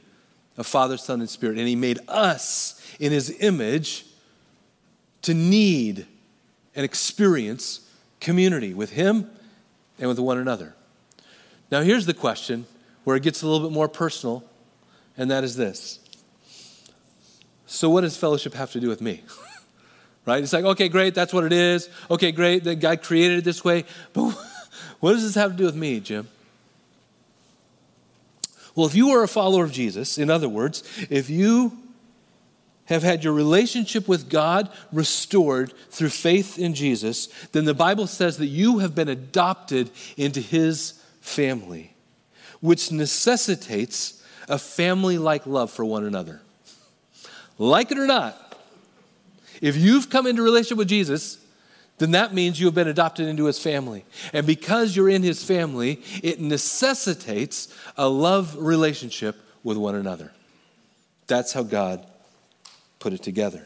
of 0.58 0.68
Father, 0.68 0.98
Son, 0.98 1.20
and 1.20 1.30
Spirit. 1.30 1.58
And 1.58 1.68
He 1.68 1.76
made 1.76 2.00
us 2.08 2.80
in 3.00 3.12
His 3.12 3.36
image 3.42 4.06
to 5.24 5.34
need 5.34 6.06
and 6.76 6.86
experience 6.86 7.90
community 8.20 8.74
with 8.74 8.92
Him 8.92 9.30
and 10.00 10.08
with 10.10 10.20
one 10.20 10.38
another. 10.38 10.76
Now, 11.72 11.82
here's 11.82 12.06
the 12.06 12.14
question 12.14 12.66
where 13.04 13.16
it 13.16 13.24
gets 13.24 13.42
a 13.42 13.48
little 13.48 13.68
bit 13.68 13.74
more 13.74 13.88
personal, 13.88 14.44
and 15.18 15.32
that 15.32 15.44
is 15.44 15.56
this. 15.56 16.00
So, 17.66 17.90
what 17.90 18.02
does 18.02 18.16
fellowship 18.16 18.54
have 18.54 18.72
to 18.74 18.80
do 18.80 18.88
with 18.88 19.02
me? 19.02 19.24
right? 20.26 20.44
It's 20.44 20.54
like, 20.54 20.66
okay, 20.66 20.90
great, 20.90 21.16
that's 21.16 21.34
what 21.34 21.44
it 21.44 21.54
is. 21.54 21.90
Okay, 22.10 22.32
great, 22.32 22.64
that 22.66 22.76
God 22.76 23.02
created 23.02 23.40
it 23.40 23.44
this 23.44 23.64
way. 23.64 23.86
But 24.14 24.36
what 25.00 25.14
does 25.14 25.24
this 25.24 25.36
have 25.36 25.52
to 25.52 25.58
do 25.58 25.66
with 25.66 25.76
me, 25.76 26.00
Jim? 26.00 26.30
Well, 28.76 28.88
if 28.88 28.96
you 28.96 29.10
are 29.12 29.24
a 29.24 29.28
follower 29.28 29.64
of 29.64 29.72
Jesus, 29.72 30.18
in 30.18 30.30
other 30.30 30.50
words, 30.50 30.84
if 31.10 31.30
you 31.30 31.78
have 32.86 33.04
had 33.04 33.24
your 33.24 33.34
relationship 33.34 34.08
with 34.08 34.30
God 34.30 34.70
restored 34.92 35.74
through 35.90 36.10
faith 36.10 36.58
in 36.58 36.74
Jesus, 36.74 37.28
then 37.52 37.66
the 37.66 37.74
Bible 37.74 38.08
says 38.08 38.38
that 38.38 38.48
you 38.48 38.80
have 38.80 38.94
been 38.94 39.10
adopted 39.10 39.90
into 40.18 40.42
his 40.42 41.02
family, 41.22 41.94
which 42.60 42.92
necessitates 42.92 44.22
a 44.50 44.58
family 44.58 45.18
like 45.18 45.46
love 45.46 45.72
for 45.72 45.86
one 45.86 46.04
another. 46.04 46.42
Like 47.58 47.92
it 47.92 47.98
or 47.98 48.08
not, 48.08 48.58
if 49.62 49.78
you've 49.78 50.10
come 50.10 50.28
into 50.28 50.42
relationship 50.42 50.80
with 50.80 50.90
Jesus, 50.90 51.43
then 52.00 52.12
that 52.12 52.34
means 52.34 52.60
you 52.60 52.66
have 52.66 52.76
been 52.76 52.88
adopted 52.88 53.28
into 53.28 53.46
his 53.46 53.60
family. 53.60 54.04
And 54.34 54.48
because 54.48 54.96
you're 54.96 55.10
in 55.10 55.24
his 55.24 55.44
family, 55.44 56.02
it 56.24 56.42
necessitates 56.42 57.74
a 57.98 58.10
love 58.10 58.56
relationship 58.58 59.36
with 59.64 59.78
one 59.78 59.96
another. 59.96 60.32
That's 61.28 61.54
how 61.54 61.64
God 61.64 62.06
put 63.00 63.14
it 63.14 63.22
together. 63.22 63.66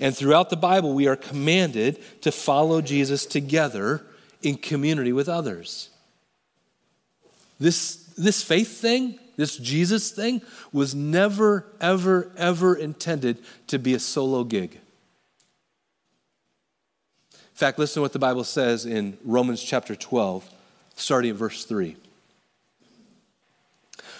And 0.00 0.16
throughout 0.16 0.50
the 0.50 0.56
Bible, 0.56 0.94
we 0.94 1.06
are 1.06 1.16
commanded 1.16 1.98
to 2.22 2.32
follow 2.32 2.80
Jesus 2.80 3.24
together 3.24 4.04
in 4.42 4.56
community 4.56 5.12
with 5.12 5.28
others. 5.28 5.90
This, 7.60 7.96
this 8.18 8.42
faith 8.42 8.80
thing, 8.80 9.18
this 9.36 9.56
Jesus 9.56 10.10
thing 10.10 10.42
was 10.72 10.94
never, 10.94 11.66
ever, 11.80 12.32
ever 12.36 12.74
intended 12.74 13.38
to 13.68 13.78
be 13.78 13.94
a 13.94 14.00
solo 14.00 14.42
gig. 14.44 14.80
Fact, 17.62 17.78
listen 17.78 17.94
to 17.94 18.00
what 18.00 18.12
the 18.12 18.18
Bible 18.18 18.42
says 18.42 18.86
in 18.86 19.16
Romans 19.24 19.62
chapter 19.62 19.94
12, 19.94 20.50
starting 20.96 21.30
at 21.30 21.36
verse 21.36 21.64
3. 21.64 21.94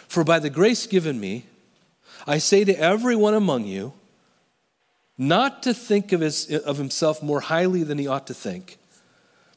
For 0.07 0.23
by 0.23 0.39
the 0.39 0.49
grace 0.49 0.87
given 0.87 1.19
me, 1.19 1.47
I 2.25 2.39
say 2.39 2.63
to 2.63 2.79
everyone 2.79 3.35
among 3.35 3.65
you, 3.65 3.95
not 5.19 5.61
to 5.65 5.75
think 5.75 6.13
of, 6.13 6.21
his, 6.21 6.55
of 6.55 6.79
himself 6.79 7.21
more 7.21 7.41
highly 7.41 7.83
than 7.83 7.99
he 7.99 8.07
ought 8.07 8.29
to 8.29 8.35
think, 8.35 8.79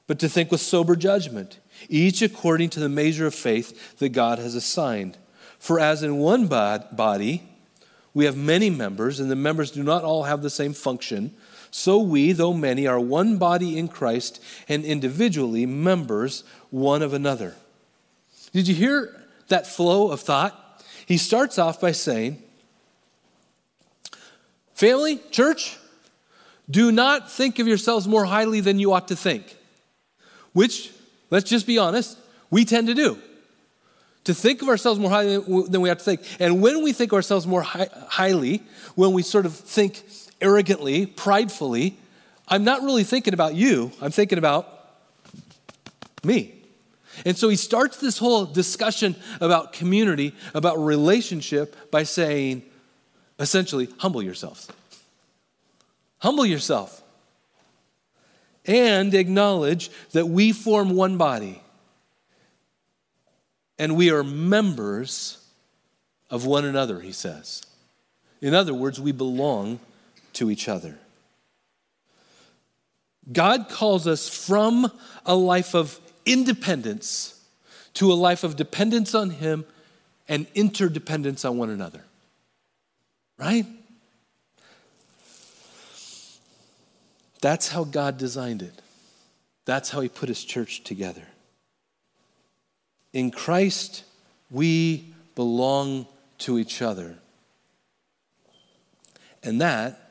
but 0.08 0.18
to 0.18 0.30
think 0.30 0.50
with 0.50 0.62
sober 0.62 0.96
judgment, 0.96 1.60
each 1.88 2.24
according 2.24 2.72
to 2.72 2.80
the 2.80 2.90
measure 2.90 3.28
of 3.28 3.36
faith 3.36 4.00
that 4.00 4.10
God 4.10 4.40
has 4.40 4.56
assigned. 4.56 5.16
For 5.60 5.80
as 5.80 6.02
in 6.02 6.18
one 6.18 6.48
body 6.48 7.44
we 8.16 8.26
have 8.26 8.36
many 8.36 8.72
members, 8.72 9.20
and 9.20 9.30
the 9.30 9.36
members 9.36 9.70
do 9.70 9.84
not 9.84 10.04
all 10.04 10.24
have 10.24 10.42
the 10.42 10.50
same 10.50 10.74
function, 10.74 11.36
so 11.78 12.00
we, 12.00 12.32
though 12.32 12.54
many, 12.54 12.88
are 12.88 13.02
one 13.02 13.36
body 13.38 13.78
in 13.78 13.90
Christ 13.90 14.42
and 14.70 14.86
individually 14.86 15.66
members 15.66 16.46
one 16.70 17.02
of 17.02 17.14
another. 17.14 17.54
Did 18.54 18.70
you 18.70 18.74
hear 18.74 19.14
that 19.50 19.68
flow 19.68 20.10
of 20.10 20.22
thought? 20.22 20.82
He 21.06 21.18
starts 21.18 21.60
off 21.60 21.82
by 21.82 21.92
saying, 21.92 22.42
Family, 24.74 25.20
church, 25.32 25.78
Do 26.72 26.94
not 26.94 27.30
think 27.30 27.60
of 27.60 27.68
yourselves 27.68 28.08
more 28.08 28.24
highly 28.24 28.62
than 28.62 28.80
you 28.80 28.94
ought 28.94 29.10
to 29.10 29.16
think, 29.18 29.58
which, 30.54 30.94
let's 31.30 31.50
just 31.50 31.68
be 31.68 31.78
honest, 31.78 32.18
we 32.50 32.64
tend 32.64 32.88
to 32.88 32.94
do. 32.94 33.20
To 34.24 34.34
think 34.34 34.62
of 34.62 34.70
ourselves 34.70 34.98
more 34.98 35.10
highly 35.10 35.40
than 35.68 35.82
we 35.82 35.90
ought 35.90 36.00
to 36.00 36.06
think. 36.06 36.22
And 36.40 36.62
when 36.62 36.84
we 36.84 36.94
think 36.94 37.12
ourselves 37.12 37.46
more 37.46 37.64
high, 37.64 37.90
highly, 38.08 38.64
when 38.96 39.12
we 39.12 39.24
sort 39.24 39.46
of 39.46 39.54
think 39.54 40.02
arrogantly, 40.42 41.06
pridefully, 41.06 41.98
I'm 42.48 42.64
not 42.64 42.84
really 42.84 43.04
thinking 43.04 43.34
about 43.34 43.56
you, 43.56 43.92
I'm 44.02 44.12
thinking 44.12 44.38
about 44.38 44.68
me. 46.24 46.54
And 47.26 47.38
so 47.38 47.48
he 47.48 47.56
starts 47.56 47.98
this 47.98 48.18
whole 48.18 48.46
discussion 48.46 49.16
about 49.40 49.72
community, 49.72 50.34
about 50.54 50.78
relationship, 50.78 51.90
by 51.90 52.04
saying, 52.04 52.64
essentially, 53.40 53.88
humble 54.00 54.22
yourselves. 54.22 54.68
Humble 56.18 56.46
yourself. 56.46 57.02
And 58.66 59.14
acknowledge 59.14 59.92
that 60.12 60.28
we 60.28 60.52
form 60.52 60.90
one 60.90 61.18
body 61.18 61.62
and 63.78 63.96
we 63.96 64.10
are 64.10 64.24
members 64.24 65.38
of 66.30 66.46
one 66.46 66.66
another, 66.66 67.00
he 67.00 67.12
says. 67.12 67.64
In 68.42 68.54
other 68.54 68.74
words, 68.74 69.00
we 69.00 69.12
belong 69.12 69.80
to 70.36 70.50
each 70.50 70.68
other. 70.68 70.98
God 73.32 73.70
calls 73.70 74.08
us 74.08 74.30
from 74.30 74.92
a 75.26 75.36
life 75.36 75.74
of 75.74 76.00
independence 76.26 77.42
to 77.96 78.12
a 78.12 78.14
life 78.14 78.44
of 78.44 78.56
dependence 78.56 79.16
on 79.16 79.32
Him 79.32 79.66
and 80.28 80.46
interdependence 80.54 81.44
on 81.44 81.58
one 81.58 81.70
another. 81.70 82.04
Right? 83.38 83.66
That's 87.42 87.70
how 87.70 87.84
God 87.84 88.18
designed 88.18 88.62
it. 88.62 88.82
That's 89.66 89.90
how 89.90 90.02
He 90.02 90.10
put 90.10 90.30
His 90.30 90.44
church 90.44 90.84
together. 90.84 91.28
In 93.14 93.32
Christ, 93.32 94.04
we 94.52 95.14
belong 95.36 96.06
to 96.40 96.60
each 96.60 96.82
other. 96.82 97.18
And 99.42 99.62
that 99.62 100.05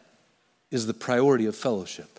is 0.74 0.88
the 0.88 0.92
priority 0.92 1.46
of 1.46 1.54
fellowship. 1.54 2.18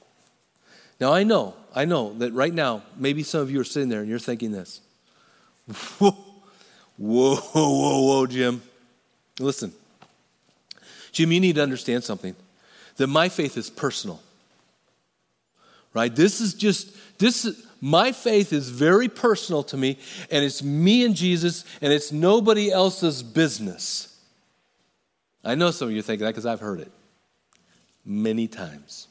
Now, 1.02 1.14
I 1.14 1.24
know, 1.24 1.56
I 1.76 1.84
know 1.84 2.14
that 2.20 2.32
right 2.32 2.54
now, 2.54 2.84
maybe 2.96 3.22
some 3.22 3.42
of 3.42 3.52
you 3.52 3.60
are 3.60 3.66
sitting 3.66 3.90
there 3.90 4.00
and 4.00 4.10
you're 4.10 4.18
thinking 4.18 4.54
this. 4.54 4.80
Whoa, 6.00 6.12
whoa, 6.98 7.36
whoa, 7.36 8.02
whoa, 8.02 8.26
Jim. 8.28 8.62
Listen, 9.40 9.74
Jim, 11.12 11.34
you 11.34 11.42
need 11.42 11.56
to 11.56 11.64
understand 11.64 12.06
something 12.06 12.34
that 12.96 13.08
my 13.08 13.28
faith 13.28 13.58
is 13.58 13.70
personal. 13.70 14.22
Right? 15.94 16.16
This 16.16 16.40
is 16.40 16.54
just, 16.54 16.96
this 17.18 17.44
is, 17.44 17.68
my 17.82 18.14
faith 18.14 18.54
is 18.54 18.70
very 18.70 19.10
personal 19.10 19.64
to 19.64 19.76
me, 19.76 19.98
and 20.32 20.46
it's 20.46 20.64
me 20.64 21.04
and 21.04 21.14
Jesus, 21.14 21.66
and 21.82 21.92
it's 21.92 22.14
nobody 22.14 22.72
else's 22.72 23.22
business. 23.22 24.18
I 25.44 25.56
know 25.56 25.72
some 25.72 25.90
of 25.90 25.94
you 25.94 26.02
think 26.02 26.22
that 26.22 26.28
because 26.28 26.46
I've 26.46 26.62
heard 26.62 26.80
it 26.80 26.92
many 28.06 28.48
times. 28.48 29.08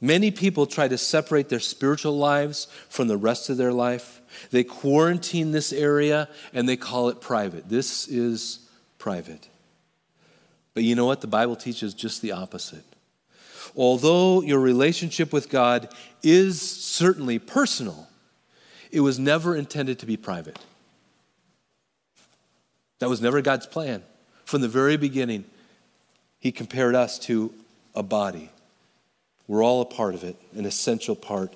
Many 0.00 0.30
people 0.30 0.66
try 0.66 0.88
to 0.88 0.98
separate 0.98 1.48
their 1.48 1.60
spiritual 1.60 2.18
lives 2.18 2.66
from 2.88 3.08
the 3.08 3.16
rest 3.16 3.48
of 3.48 3.56
their 3.56 3.72
life. 3.72 4.20
They 4.50 4.62
quarantine 4.62 5.52
this 5.52 5.72
area 5.72 6.28
and 6.52 6.68
they 6.68 6.76
call 6.76 7.08
it 7.08 7.20
private. 7.20 7.68
This 7.68 8.06
is 8.08 8.68
private. 8.98 9.48
But 10.74 10.82
you 10.84 10.94
know 10.94 11.06
what? 11.06 11.22
The 11.22 11.26
Bible 11.26 11.56
teaches 11.56 11.94
just 11.94 12.20
the 12.20 12.32
opposite 12.32 12.84
although 13.76 14.42
your 14.42 14.58
relationship 14.58 15.32
with 15.32 15.48
God 15.48 15.88
is 16.22 16.60
certainly 16.60 17.38
personal, 17.38 18.08
it 18.90 19.00
was 19.00 19.18
never 19.18 19.54
intended 19.54 19.98
to 20.00 20.06
be 20.06 20.16
private. 20.16 20.58
That 22.98 23.10
was 23.10 23.20
never 23.20 23.42
God's 23.42 23.66
plan. 23.66 24.02
From 24.44 24.62
the 24.62 24.68
very 24.68 24.96
beginning, 24.96 25.44
He 26.46 26.52
compared 26.52 26.94
us 26.94 27.18
to 27.18 27.52
a 27.92 28.04
body. 28.04 28.52
We're 29.48 29.64
all 29.64 29.80
a 29.80 29.84
part 29.84 30.14
of 30.14 30.22
it, 30.22 30.36
an 30.54 30.64
essential 30.64 31.16
part 31.16 31.52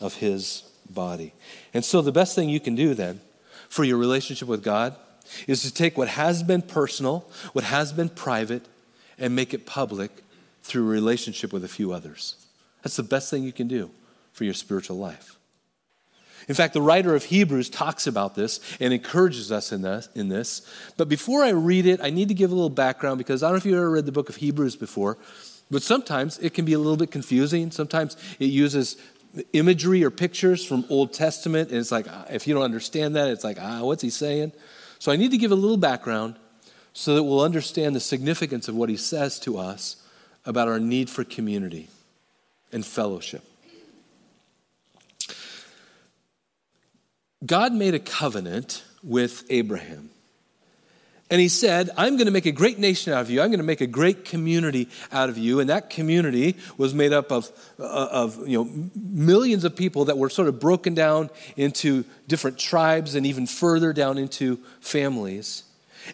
of 0.00 0.14
His 0.14 0.64
body. 0.90 1.32
And 1.72 1.84
so, 1.84 2.02
the 2.02 2.10
best 2.10 2.34
thing 2.34 2.48
you 2.48 2.58
can 2.58 2.74
do 2.74 2.92
then 2.92 3.20
for 3.68 3.84
your 3.84 3.98
relationship 3.98 4.48
with 4.48 4.64
God 4.64 4.96
is 5.46 5.62
to 5.62 5.72
take 5.72 5.96
what 5.96 6.08
has 6.08 6.42
been 6.42 6.60
personal, 6.60 7.30
what 7.52 7.66
has 7.66 7.92
been 7.92 8.08
private, 8.08 8.66
and 9.16 9.36
make 9.36 9.54
it 9.54 9.64
public 9.64 10.10
through 10.64 10.88
relationship 10.88 11.52
with 11.52 11.62
a 11.62 11.68
few 11.68 11.92
others. 11.92 12.34
That's 12.82 12.96
the 12.96 13.04
best 13.04 13.30
thing 13.30 13.44
you 13.44 13.52
can 13.52 13.68
do 13.68 13.92
for 14.32 14.42
your 14.42 14.54
spiritual 14.54 14.98
life. 14.98 15.38
In 16.48 16.54
fact, 16.54 16.74
the 16.74 16.82
writer 16.82 17.14
of 17.14 17.24
Hebrews 17.24 17.70
talks 17.70 18.06
about 18.06 18.34
this 18.34 18.60
and 18.80 18.92
encourages 18.92 19.52
us 19.52 19.72
in 19.72 19.82
this, 19.82 20.08
in 20.14 20.28
this. 20.28 20.62
But 20.96 21.08
before 21.08 21.44
I 21.44 21.50
read 21.50 21.86
it, 21.86 22.00
I 22.02 22.10
need 22.10 22.28
to 22.28 22.34
give 22.34 22.50
a 22.50 22.54
little 22.54 22.70
background 22.70 23.18
because 23.18 23.42
I 23.42 23.46
don't 23.46 23.54
know 23.54 23.58
if 23.58 23.66
you've 23.66 23.76
ever 23.76 23.90
read 23.90 24.06
the 24.06 24.12
book 24.12 24.28
of 24.28 24.36
Hebrews 24.36 24.76
before, 24.76 25.18
but 25.70 25.82
sometimes 25.82 26.38
it 26.38 26.54
can 26.54 26.64
be 26.64 26.72
a 26.72 26.78
little 26.78 26.96
bit 26.96 27.10
confusing. 27.10 27.70
Sometimes 27.70 28.16
it 28.38 28.46
uses 28.46 28.96
imagery 29.52 30.04
or 30.04 30.10
pictures 30.10 30.64
from 30.64 30.84
Old 30.88 31.12
Testament, 31.12 31.70
and 31.70 31.78
it's 31.78 31.92
like, 31.92 32.06
ah, 32.08 32.26
if 32.30 32.46
you 32.46 32.54
don't 32.54 32.64
understand 32.64 33.16
that, 33.16 33.28
it's 33.28 33.44
like, 33.44 33.58
ah, 33.60 33.82
what's 33.82 34.02
he 34.02 34.10
saying? 34.10 34.52
So 34.98 35.10
I 35.10 35.16
need 35.16 35.30
to 35.30 35.38
give 35.38 35.52
a 35.52 35.56
little 35.56 35.76
background 35.76 36.36
so 36.92 37.14
that 37.14 37.22
we'll 37.22 37.40
understand 37.40 37.96
the 37.96 38.00
significance 38.00 38.68
of 38.68 38.74
what 38.74 38.88
he 38.88 38.96
says 38.96 39.40
to 39.40 39.58
us 39.58 39.96
about 40.44 40.68
our 40.68 40.78
need 40.78 41.08
for 41.08 41.24
community 41.24 41.88
and 42.72 42.84
fellowship. 42.84 43.44
God 47.44 47.72
made 47.72 47.94
a 47.94 47.98
covenant 47.98 48.84
with 49.02 49.44
Abraham. 49.50 50.10
And 51.32 51.40
he 51.40 51.48
said, 51.48 51.88
I'm 51.96 52.18
going 52.18 52.26
to 52.26 52.30
make 52.30 52.44
a 52.44 52.52
great 52.52 52.78
nation 52.78 53.14
out 53.14 53.22
of 53.22 53.30
you. 53.30 53.40
I'm 53.40 53.48
going 53.48 53.58
to 53.58 53.64
make 53.64 53.80
a 53.80 53.86
great 53.86 54.26
community 54.26 54.90
out 55.10 55.30
of 55.30 55.38
you. 55.38 55.60
And 55.60 55.70
that 55.70 55.88
community 55.88 56.56
was 56.76 56.92
made 56.92 57.14
up 57.14 57.32
of, 57.32 57.50
uh, 57.78 58.08
of 58.10 58.46
you 58.46 58.62
know, 58.62 58.90
millions 58.94 59.64
of 59.64 59.74
people 59.74 60.04
that 60.04 60.18
were 60.18 60.28
sort 60.28 60.48
of 60.48 60.60
broken 60.60 60.92
down 60.92 61.30
into 61.56 62.04
different 62.28 62.58
tribes 62.58 63.14
and 63.14 63.24
even 63.24 63.46
further 63.46 63.94
down 63.94 64.18
into 64.18 64.58
families. 64.80 65.64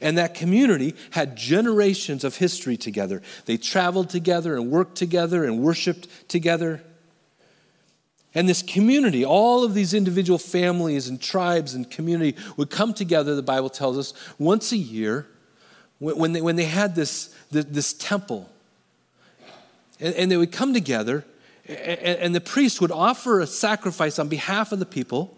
And 0.01 0.19
that 0.19 0.35
community 0.35 0.95
had 1.11 1.37
generations 1.37 2.23
of 2.23 2.37
history 2.37 2.77
together. 2.77 3.21
They 3.47 3.57
traveled 3.57 4.11
together 4.11 4.55
and 4.55 4.71
worked 4.71 4.97
together 4.97 5.45
and 5.45 5.61
worshiped 5.61 6.07
together. 6.29 6.81
And 8.35 8.49
this 8.49 8.62
community, 8.62 9.25
all 9.25 9.64
of 9.64 9.75
these 9.75 9.95
individual 9.95 10.38
families 10.38 11.09
and 11.09 11.21
tribes 11.21 11.75
and 11.75 11.91
community 11.91 12.37
would 12.57 12.71
come 12.71 12.93
together, 12.93 13.35
the 13.35 13.43
Bible 13.43 13.71
tells 13.71 13.97
us, 13.97 14.12
once 14.38 14.71
a 14.73 14.77
year 14.77 15.27
when 15.99 16.33
they, 16.33 16.41
when 16.41 16.57
they 16.57 16.64
had 16.64 16.95
this, 16.95 17.35
this, 17.51 17.93
temple. 17.93 18.49
And, 20.01 20.31
they 20.31 20.37
would 20.37 20.53
come 20.53 20.73
together, 20.73 21.25
and, 21.67 21.79
and 22.01 22.35
the 22.35 22.41
priest 22.41 22.81
would 22.81 22.93
offer 22.93 23.41
a 23.41 23.47
sacrifice 23.47 24.21
on 24.21 24.29
behalf 24.29 24.71
of 24.71 24.79
the 24.79 24.87
people 24.87 25.37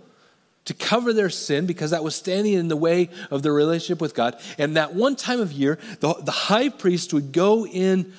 to 0.66 0.74
cover 0.74 1.12
their 1.12 1.30
sin 1.30 1.64
because 1.64 1.92
that 1.92 2.04
was 2.04 2.14
standing 2.14 2.52
in 2.52 2.68
the 2.68 2.76
way 2.76 3.08
of 3.30 3.42
their 3.42 3.54
relationship 3.54 4.00
with 4.00 4.14
God. 4.14 4.38
And 4.58 4.76
that 4.76 4.94
one 4.94 5.16
time 5.16 5.40
of 5.40 5.50
year, 5.52 5.78
the, 6.00 6.12
the 6.14 6.30
high 6.30 6.68
priest 6.68 7.14
would 7.14 7.32
go 7.32 7.66
in 7.66 8.12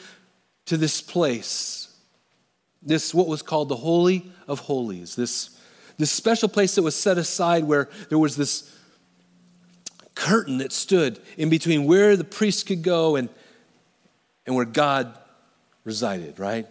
to 0.66 0.78
this 0.78 1.00
place, 1.00 1.81
this 2.82 3.14
what 3.14 3.28
was 3.28 3.42
called 3.42 3.70
the 3.70 3.76
Holy 3.76 4.32
of 4.48 4.60
Holies, 4.60 5.16
this, 5.16 5.58
this 5.98 6.12
special 6.12 6.50
place 6.50 6.76
that 6.76 6.82
was 6.82 6.96
set 6.96 7.18
aside 7.18 7.64
where 7.64 7.90
there 8.10 8.18
was 8.18 8.36
this 8.36 8.76
curtain 10.16 10.58
that 10.60 10.72
stood 10.72 11.20
in 11.38 11.50
between 11.50 11.86
where 11.86 12.16
the 12.18 12.24
priest 12.24 12.68
could 12.68 12.84
go 12.84 13.16
and, 13.16 13.30
and 14.46 14.56
where 14.56 14.66
God 14.66 15.18
resided, 15.84 16.40
right? 16.40 16.68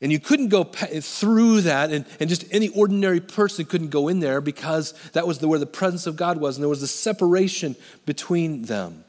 And 0.00 0.12
you 0.12 0.20
couldn't 0.20 0.48
go 0.48 0.64
through 0.64 1.62
that, 1.62 1.90
and, 1.90 2.04
and 2.20 2.28
just 2.28 2.44
any 2.52 2.68
ordinary 2.68 3.20
person 3.20 3.64
couldn't 3.64 3.88
go 3.88 4.08
in 4.08 4.20
there 4.20 4.40
because 4.40 4.92
that 5.12 5.26
was 5.26 5.38
the, 5.38 5.48
where 5.48 5.58
the 5.58 5.66
presence 5.66 6.06
of 6.06 6.16
God 6.16 6.38
was, 6.38 6.56
and 6.56 6.62
there 6.62 6.68
was 6.68 6.82
a 6.82 6.88
separation 6.88 7.76
between 8.04 8.62
them. 8.62 9.04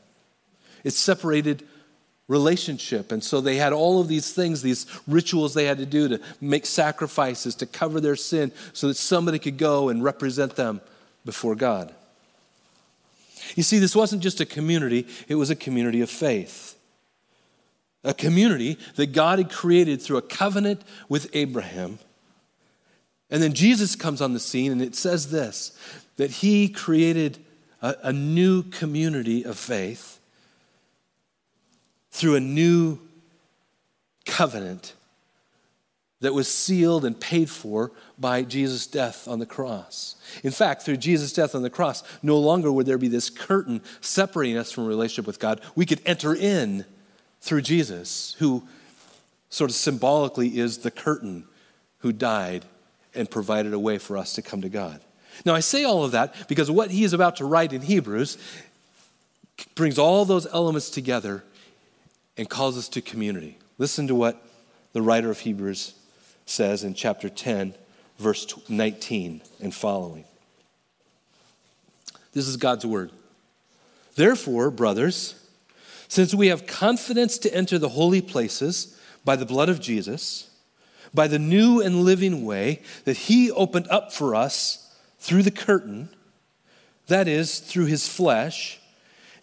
It 0.85 0.93
separated 0.93 1.67
relationship. 2.27 3.11
And 3.11 3.23
so 3.23 3.39
they 3.39 3.55
had 3.55 3.73
all 3.73 4.01
of 4.01 4.07
these 4.07 4.31
things, 4.33 4.61
these 4.61 4.85
rituals 5.07 5.53
they 5.53 5.65
had 5.65 5.77
to 5.77 5.85
do 5.85 6.07
to 6.09 6.21
make 6.41 6.65
sacrifices, 6.65 7.55
to 7.55 7.65
cover 7.65 7.99
their 7.99 8.15
sin, 8.15 8.51
so 8.73 8.87
that 8.87 8.95
somebody 8.95 9.39
could 9.39 9.57
go 9.57 9.89
and 9.89 10.03
represent 10.03 10.55
them 10.55 10.81
before 11.25 11.55
God. 11.55 11.93
You 13.55 13.63
see, 13.63 13.79
this 13.79 13.95
wasn't 13.95 14.21
just 14.21 14.41
a 14.41 14.45
community, 14.45 15.07
it 15.27 15.35
was 15.35 15.49
a 15.49 15.55
community 15.55 16.01
of 16.01 16.09
faith 16.09 16.77
a 18.07 18.13
community 18.13 18.77
that 18.95 19.07
God 19.07 19.37
had 19.37 19.51
created 19.51 20.01
through 20.01 20.17
a 20.17 20.21
covenant 20.21 20.81
with 21.09 21.29
Abraham. 21.33 21.99
And 23.29 23.43
then 23.43 23.53
Jesus 23.53 23.95
comes 23.95 24.21
on 24.21 24.33
the 24.33 24.39
scene, 24.39 24.71
and 24.71 24.81
it 24.81 24.95
says 24.95 25.29
this 25.29 25.77
that 26.15 26.31
he 26.31 26.69
created 26.69 27.37
a, 27.81 27.95
a 28.03 28.13
new 28.13 28.63
community 28.63 29.43
of 29.43 29.57
faith 29.57 30.19
through 32.17 32.35
a 32.35 32.39
new 32.39 32.97
covenant 34.25 34.93
that 36.19 36.33
was 36.33 36.47
sealed 36.47 37.05
and 37.05 37.19
paid 37.19 37.47
for 37.47 37.91
by 38.17 38.41
Jesus' 38.41 38.87
death 38.87 39.27
on 39.27 39.37
the 39.37 39.45
cross. 39.45 40.15
In 40.43 40.49
fact, 40.49 40.81
through 40.81 40.97
Jesus' 40.97 41.31
death 41.31 41.53
on 41.53 41.61
the 41.61 41.69
cross, 41.69 42.03
no 42.23 42.39
longer 42.39 42.71
would 42.71 42.87
there 42.87 42.97
be 42.97 43.07
this 43.07 43.29
curtain 43.29 43.81
separating 44.01 44.57
us 44.57 44.71
from 44.71 44.85
a 44.85 44.87
relationship 44.87 45.27
with 45.27 45.39
God. 45.39 45.61
We 45.75 45.85
could 45.85 46.01
enter 46.07 46.33
in 46.33 46.85
through 47.41 47.61
Jesus, 47.61 48.35
who 48.39 48.63
sort 49.49 49.69
of 49.69 49.75
symbolically 49.75 50.57
is 50.57 50.79
the 50.79 50.91
curtain 50.91 51.45
who 51.99 52.11
died 52.11 52.65
and 53.13 53.29
provided 53.29 53.73
a 53.73 53.79
way 53.79 53.99
for 53.99 54.17
us 54.17 54.33
to 54.33 54.41
come 54.41 54.61
to 54.61 54.69
God. 54.69 55.01
Now, 55.45 55.53
I 55.53 55.59
say 55.59 55.83
all 55.83 56.03
of 56.03 56.11
that 56.11 56.33
because 56.47 56.71
what 56.71 56.89
he 56.89 57.03
is 57.03 57.13
about 57.13 57.35
to 57.35 57.45
write 57.45 57.73
in 57.73 57.81
Hebrews 57.81 58.39
brings 59.75 59.99
all 59.99 60.25
those 60.25 60.47
elements 60.47 60.89
together 60.89 61.43
and 62.37 62.49
calls 62.49 62.77
us 62.77 62.87
to 62.89 63.01
community. 63.01 63.57
Listen 63.77 64.07
to 64.07 64.15
what 64.15 64.41
the 64.93 65.01
writer 65.01 65.29
of 65.29 65.39
Hebrews 65.39 65.93
says 66.45 66.83
in 66.83 66.93
chapter 66.93 67.29
10, 67.29 67.73
verse 68.17 68.53
19 68.69 69.41
and 69.61 69.73
following. 69.73 70.25
This 72.33 72.47
is 72.47 72.57
God's 72.57 72.85
word. 72.85 73.11
Therefore, 74.15 74.71
brothers, 74.71 75.35
since 76.07 76.33
we 76.33 76.47
have 76.47 76.67
confidence 76.67 77.37
to 77.39 77.53
enter 77.53 77.77
the 77.77 77.89
holy 77.89 78.21
places 78.21 78.99
by 79.25 79.35
the 79.35 79.45
blood 79.45 79.69
of 79.69 79.81
Jesus, 79.81 80.49
by 81.13 81.27
the 81.27 81.39
new 81.39 81.81
and 81.81 82.03
living 82.03 82.45
way 82.45 82.81
that 83.05 83.17
he 83.17 83.51
opened 83.51 83.87
up 83.89 84.13
for 84.13 84.35
us 84.35 84.95
through 85.19 85.43
the 85.43 85.51
curtain, 85.51 86.09
that 87.07 87.27
is, 87.27 87.59
through 87.59 87.85
his 87.85 88.07
flesh, 88.07 88.79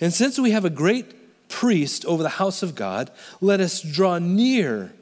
and 0.00 0.12
since 0.12 0.38
we 0.38 0.50
have 0.50 0.64
a 0.64 0.70
great 0.70 1.14
priest 1.54 2.04
over 2.06 2.20
the 2.20 2.28
house 2.28 2.64
of 2.64 2.74
God, 2.74 3.12
let 3.40 3.60
us 3.60 3.80
draw 3.80 4.18
near 4.18 4.92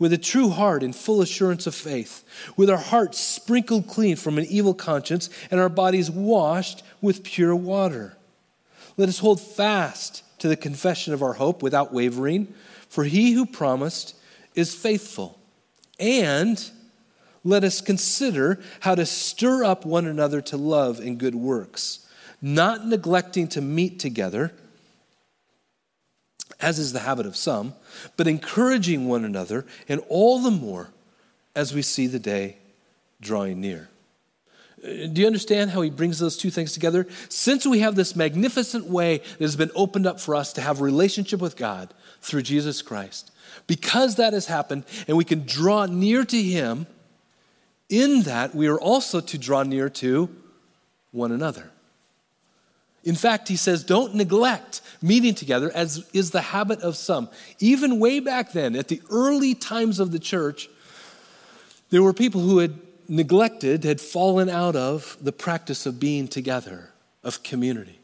with 0.00 0.12
a 0.12 0.18
true 0.18 0.48
heart 0.48 0.82
and 0.82 0.96
full 0.96 1.22
assurance 1.22 1.68
of 1.68 1.76
faith, 1.76 2.24
with 2.56 2.68
our 2.68 2.76
hearts 2.76 3.20
sprinkled 3.20 3.86
clean 3.86 4.16
from 4.16 4.36
an 4.36 4.44
evil 4.46 4.74
conscience 4.74 5.30
and 5.48 5.60
our 5.60 5.68
bodies 5.68 6.10
washed 6.10 6.82
with 7.00 7.22
pure 7.22 7.54
water. 7.54 8.16
Let 8.96 9.08
us 9.08 9.20
hold 9.20 9.40
fast 9.40 10.24
to 10.40 10.48
the 10.48 10.56
confession 10.56 11.14
of 11.14 11.22
our 11.22 11.34
hope 11.34 11.62
without 11.62 11.94
wavering, 11.94 12.52
for 12.88 13.04
he 13.04 13.30
who 13.30 13.46
promised 13.46 14.16
is 14.56 14.74
faithful. 14.74 15.38
And 16.00 16.68
let 17.44 17.62
us 17.62 17.80
consider 17.80 18.58
how 18.80 18.96
to 18.96 19.06
stir 19.06 19.62
up 19.62 19.86
one 19.86 20.08
another 20.08 20.40
to 20.42 20.56
love 20.56 20.98
and 20.98 21.16
good 21.16 21.36
works, 21.36 22.04
not 22.40 22.88
neglecting 22.88 23.46
to 23.48 23.60
meet 23.60 24.00
together 24.00 24.52
as 26.62 26.78
is 26.78 26.92
the 26.92 27.00
habit 27.00 27.26
of 27.26 27.36
some, 27.36 27.74
but 28.16 28.26
encouraging 28.26 29.08
one 29.08 29.24
another, 29.24 29.66
and 29.88 30.00
all 30.08 30.38
the 30.38 30.50
more 30.50 30.90
as 31.54 31.74
we 31.74 31.82
see 31.82 32.06
the 32.06 32.18
day 32.18 32.56
drawing 33.20 33.60
near. 33.60 33.88
Uh, 34.82 35.06
do 35.12 35.20
you 35.20 35.26
understand 35.26 35.70
how 35.70 35.82
he 35.82 35.90
brings 35.90 36.18
those 36.18 36.36
two 36.36 36.50
things 36.50 36.72
together? 36.72 37.06
Since 37.28 37.66
we 37.66 37.80
have 37.80 37.94
this 37.94 38.16
magnificent 38.16 38.86
way 38.86 39.18
that 39.18 39.40
has 39.40 39.56
been 39.56 39.70
opened 39.74 40.06
up 40.06 40.20
for 40.20 40.34
us 40.34 40.52
to 40.54 40.60
have 40.60 40.80
relationship 40.80 41.40
with 41.40 41.56
God 41.56 41.92
through 42.20 42.42
Jesus 42.42 42.80
Christ, 42.80 43.30
because 43.66 44.16
that 44.16 44.32
has 44.32 44.46
happened 44.46 44.84
and 45.06 45.16
we 45.16 45.24
can 45.24 45.44
draw 45.44 45.86
near 45.86 46.24
to 46.24 46.42
him, 46.42 46.86
in 47.88 48.22
that 48.22 48.54
we 48.54 48.68
are 48.68 48.80
also 48.80 49.20
to 49.20 49.36
draw 49.36 49.62
near 49.62 49.90
to 49.90 50.34
one 51.10 51.30
another. 51.30 51.70
In 53.04 53.14
fact, 53.14 53.48
he 53.48 53.56
says, 53.56 53.82
don't 53.82 54.14
neglect 54.14 54.80
meeting 55.00 55.34
together, 55.34 55.70
as 55.74 56.08
is 56.12 56.30
the 56.30 56.40
habit 56.40 56.80
of 56.80 56.96
some. 56.96 57.28
Even 57.58 57.98
way 57.98 58.20
back 58.20 58.52
then, 58.52 58.76
at 58.76 58.88
the 58.88 59.02
early 59.10 59.54
times 59.54 59.98
of 59.98 60.12
the 60.12 60.20
church, 60.20 60.68
there 61.90 62.02
were 62.02 62.12
people 62.12 62.40
who 62.40 62.58
had 62.58 62.78
neglected, 63.08 63.84
had 63.84 64.00
fallen 64.00 64.48
out 64.48 64.76
of 64.76 65.16
the 65.20 65.32
practice 65.32 65.84
of 65.84 65.98
being 65.98 66.28
together, 66.28 66.90
of 67.24 67.42
community. 67.42 67.98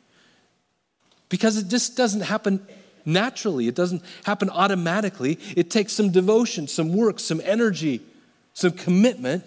Because 1.28 1.56
it 1.56 1.68
just 1.68 1.96
doesn't 1.96 2.22
happen 2.22 2.66
naturally, 3.04 3.68
it 3.68 3.74
doesn't 3.74 4.02
happen 4.24 4.50
automatically. 4.50 5.38
It 5.56 5.70
takes 5.70 5.92
some 5.92 6.10
devotion, 6.10 6.66
some 6.66 6.92
work, 6.92 7.20
some 7.20 7.40
energy, 7.44 8.02
some 8.52 8.72
commitment 8.72 9.44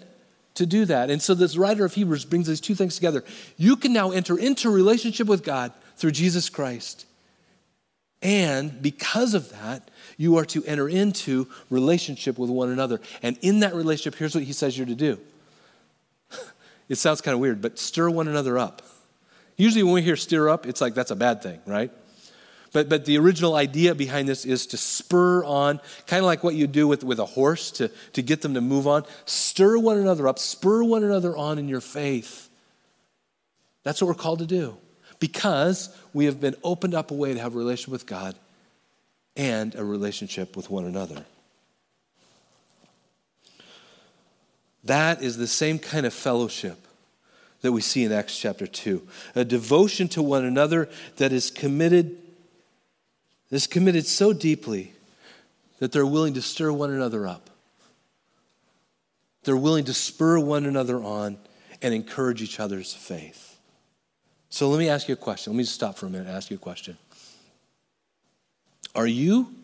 to 0.54 0.66
do 0.66 0.84
that. 0.84 1.10
And 1.10 1.20
so 1.20 1.34
this 1.34 1.56
writer 1.56 1.84
of 1.84 1.94
Hebrews 1.94 2.24
brings 2.24 2.46
these 2.46 2.60
two 2.60 2.74
things 2.74 2.94
together. 2.94 3.24
You 3.56 3.76
can 3.76 3.92
now 3.92 4.10
enter 4.10 4.38
into 4.38 4.70
relationship 4.70 5.26
with 5.26 5.44
God 5.44 5.72
through 5.96 6.12
Jesus 6.12 6.48
Christ. 6.48 7.06
And 8.22 8.80
because 8.80 9.34
of 9.34 9.50
that, 9.50 9.90
you 10.16 10.36
are 10.36 10.44
to 10.46 10.64
enter 10.64 10.88
into 10.88 11.48
relationship 11.70 12.38
with 12.38 12.50
one 12.50 12.70
another. 12.70 13.00
And 13.22 13.36
in 13.42 13.60
that 13.60 13.74
relationship, 13.74 14.18
here's 14.18 14.34
what 14.34 14.44
he 14.44 14.52
says 14.52 14.76
you're 14.76 14.86
to 14.86 14.94
do. 14.94 15.18
It 16.88 16.96
sounds 16.96 17.22
kind 17.22 17.32
of 17.32 17.40
weird, 17.40 17.62
but 17.62 17.78
stir 17.78 18.10
one 18.10 18.28
another 18.28 18.58
up. 18.58 18.82
Usually 19.56 19.82
when 19.82 19.94
we 19.94 20.02
hear 20.02 20.16
stir 20.16 20.50
up, 20.50 20.66
it's 20.66 20.80
like 20.80 20.92
that's 20.92 21.10
a 21.10 21.16
bad 21.16 21.42
thing, 21.42 21.60
right? 21.64 21.90
But, 22.72 22.88
but 22.88 23.04
the 23.04 23.18
original 23.18 23.54
idea 23.54 23.94
behind 23.94 24.28
this 24.28 24.44
is 24.46 24.66
to 24.68 24.76
spur 24.76 25.44
on, 25.44 25.78
kind 26.06 26.20
of 26.20 26.26
like 26.26 26.42
what 26.42 26.54
you 26.54 26.66
do 26.66 26.88
with, 26.88 27.04
with 27.04 27.18
a 27.18 27.26
horse 27.26 27.70
to, 27.72 27.90
to 28.14 28.22
get 28.22 28.40
them 28.40 28.54
to 28.54 28.60
move 28.60 28.86
on. 28.86 29.04
Stir 29.26 29.78
one 29.78 29.98
another 29.98 30.26
up, 30.26 30.38
spur 30.38 30.82
one 30.82 31.04
another 31.04 31.36
on 31.36 31.58
in 31.58 31.68
your 31.68 31.82
faith. 31.82 32.48
That's 33.82 34.00
what 34.00 34.08
we're 34.08 34.14
called 34.14 34.38
to 34.38 34.46
do 34.46 34.76
because 35.18 35.94
we 36.14 36.24
have 36.24 36.40
been 36.40 36.56
opened 36.64 36.94
up 36.94 37.10
a 37.10 37.14
way 37.14 37.34
to 37.34 37.40
have 37.40 37.54
a 37.54 37.58
relationship 37.58 37.92
with 37.92 38.06
God 38.06 38.34
and 39.36 39.74
a 39.74 39.84
relationship 39.84 40.56
with 40.56 40.70
one 40.70 40.84
another. 40.84 41.24
That 44.84 45.22
is 45.22 45.36
the 45.36 45.46
same 45.46 45.78
kind 45.78 46.06
of 46.06 46.14
fellowship 46.14 46.86
that 47.60 47.70
we 47.70 47.80
see 47.80 48.02
in 48.04 48.12
Acts 48.12 48.36
chapter 48.36 48.66
2 48.66 49.06
a 49.34 49.44
devotion 49.44 50.08
to 50.08 50.22
one 50.22 50.44
another 50.44 50.88
that 51.16 51.32
is 51.32 51.50
committed 51.50 52.18
is 53.52 53.66
committed 53.66 54.06
so 54.06 54.32
deeply 54.32 54.92
that 55.78 55.92
they're 55.92 56.06
willing 56.06 56.34
to 56.34 56.42
stir 56.42 56.72
one 56.72 56.90
another 56.90 57.26
up. 57.26 57.50
They're 59.44 59.56
willing 59.56 59.84
to 59.84 59.94
spur 59.94 60.38
one 60.38 60.64
another 60.64 61.02
on 61.02 61.36
and 61.82 61.92
encourage 61.92 62.42
each 62.42 62.58
other's 62.58 62.94
faith. 62.94 63.58
So 64.48 64.68
let 64.68 64.78
me 64.78 64.88
ask 64.88 65.08
you 65.08 65.14
a 65.14 65.16
question. 65.16 65.52
Let 65.52 65.58
me 65.58 65.64
just 65.64 65.74
stop 65.74 65.96
for 65.96 66.06
a 66.06 66.10
minute 66.10 66.28
and 66.28 66.36
ask 66.36 66.50
you 66.50 66.56
a 66.56 66.60
question. 66.60 66.96
Are 68.94 69.06
you, 69.06 69.54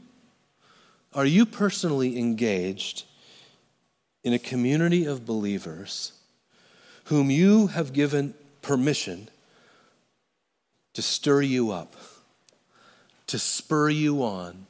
are 1.14 1.27
you 1.27 1.46
personally 1.46 2.18
engaged 2.18 3.05
in 4.22 4.33
a 4.33 4.38
community 4.38 5.07
of 5.07 5.24
believers 5.24 6.12
whom 7.05 7.31
you 7.31 7.68
have 7.68 7.92
given 7.92 8.35
permission 8.61 9.29
to 10.94 11.03
stir 11.03 11.42
you 11.42 11.70
up? 11.70 11.94
To 13.28 13.38
spur 13.38 13.88
you 13.88 14.22
on 14.22 14.66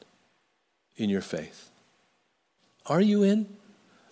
in 0.96 1.08
your 1.08 1.20
faith. 1.20 1.70
Are 2.86 3.00
you 3.00 3.22
in 3.22 3.46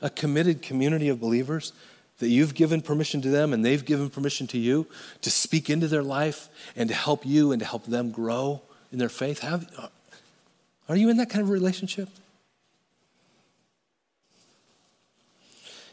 a 0.00 0.10
committed 0.10 0.62
community 0.62 1.08
of 1.08 1.20
believers 1.20 1.72
that 2.18 2.28
you've 2.28 2.54
given 2.54 2.80
permission 2.80 3.20
to 3.22 3.28
them 3.28 3.52
and 3.52 3.64
they've 3.64 3.84
given 3.84 4.08
permission 4.08 4.46
to 4.48 4.58
you 4.58 4.86
to 5.22 5.30
speak 5.30 5.68
into 5.68 5.88
their 5.88 6.02
life 6.02 6.48
and 6.74 6.88
to 6.88 6.94
help 6.94 7.26
you 7.26 7.52
and 7.52 7.60
to 7.60 7.66
help 7.66 7.84
them 7.86 8.10
grow 8.10 8.62
in 8.92 8.98
their 8.98 9.08
faith? 9.08 9.40
Have, 9.40 9.68
are 10.88 10.96
you 10.96 11.10
in 11.10 11.16
that 11.18 11.28
kind 11.28 11.42
of 11.42 11.50
relationship? 11.50 12.08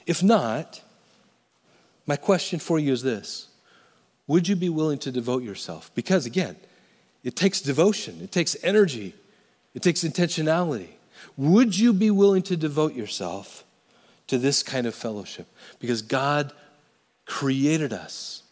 If 0.05 0.21
not, 0.21 0.81
my 2.05 2.17
question 2.17 2.59
for 2.59 2.77
you 2.77 2.93
is 2.93 3.01
this 3.01 3.47
Would 4.27 4.47
you 4.47 4.55
be 4.55 4.69
willing 4.69 4.99
to 4.99 5.11
devote 5.11 5.43
yourself? 5.43 5.91
Because 5.95 6.25
again, 6.25 6.57
it 7.23 7.35
takes 7.35 7.61
devotion, 7.61 8.19
it 8.21 8.31
takes 8.31 8.55
energy, 8.63 9.15
it 9.73 9.81
takes 9.81 10.03
intentionality. 10.03 10.89
Would 11.37 11.77
you 11.77 11.93
be 11.93 12.11
willing 12.11 12.43
to 12.43 12.57
devote 12.57 12.93
yourself 12.93 13.63
to 14.27 14.37
this 14.37 14.61
kind 14.61 14.85
of 14.85 14.93
fellowship? 14.93 15.47
Because 15.79 16.01
God 16.01 16.51
created 17.25 17.93
us 17.93 18.43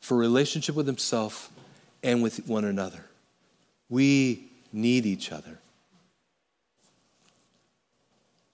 for 0.00 0.16
relationship 0.16 0.74
with 0.74 0.86
Himself 0.86 1.50
and 2.02 2.22
with 2.22 2.46
one 2.46 2.64
another. 2.64 3.04
We 3.88 4.48
need 4.72 5.06
each 5.06 5.32
other. 5.32 5.58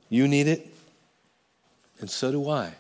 You 0.09 0.29
need 0.29 0.47
it, 0.47 0.67
and 2.01 2.11
so 2.11 2.31
do 2.31 2.49
I. 2.51 2.75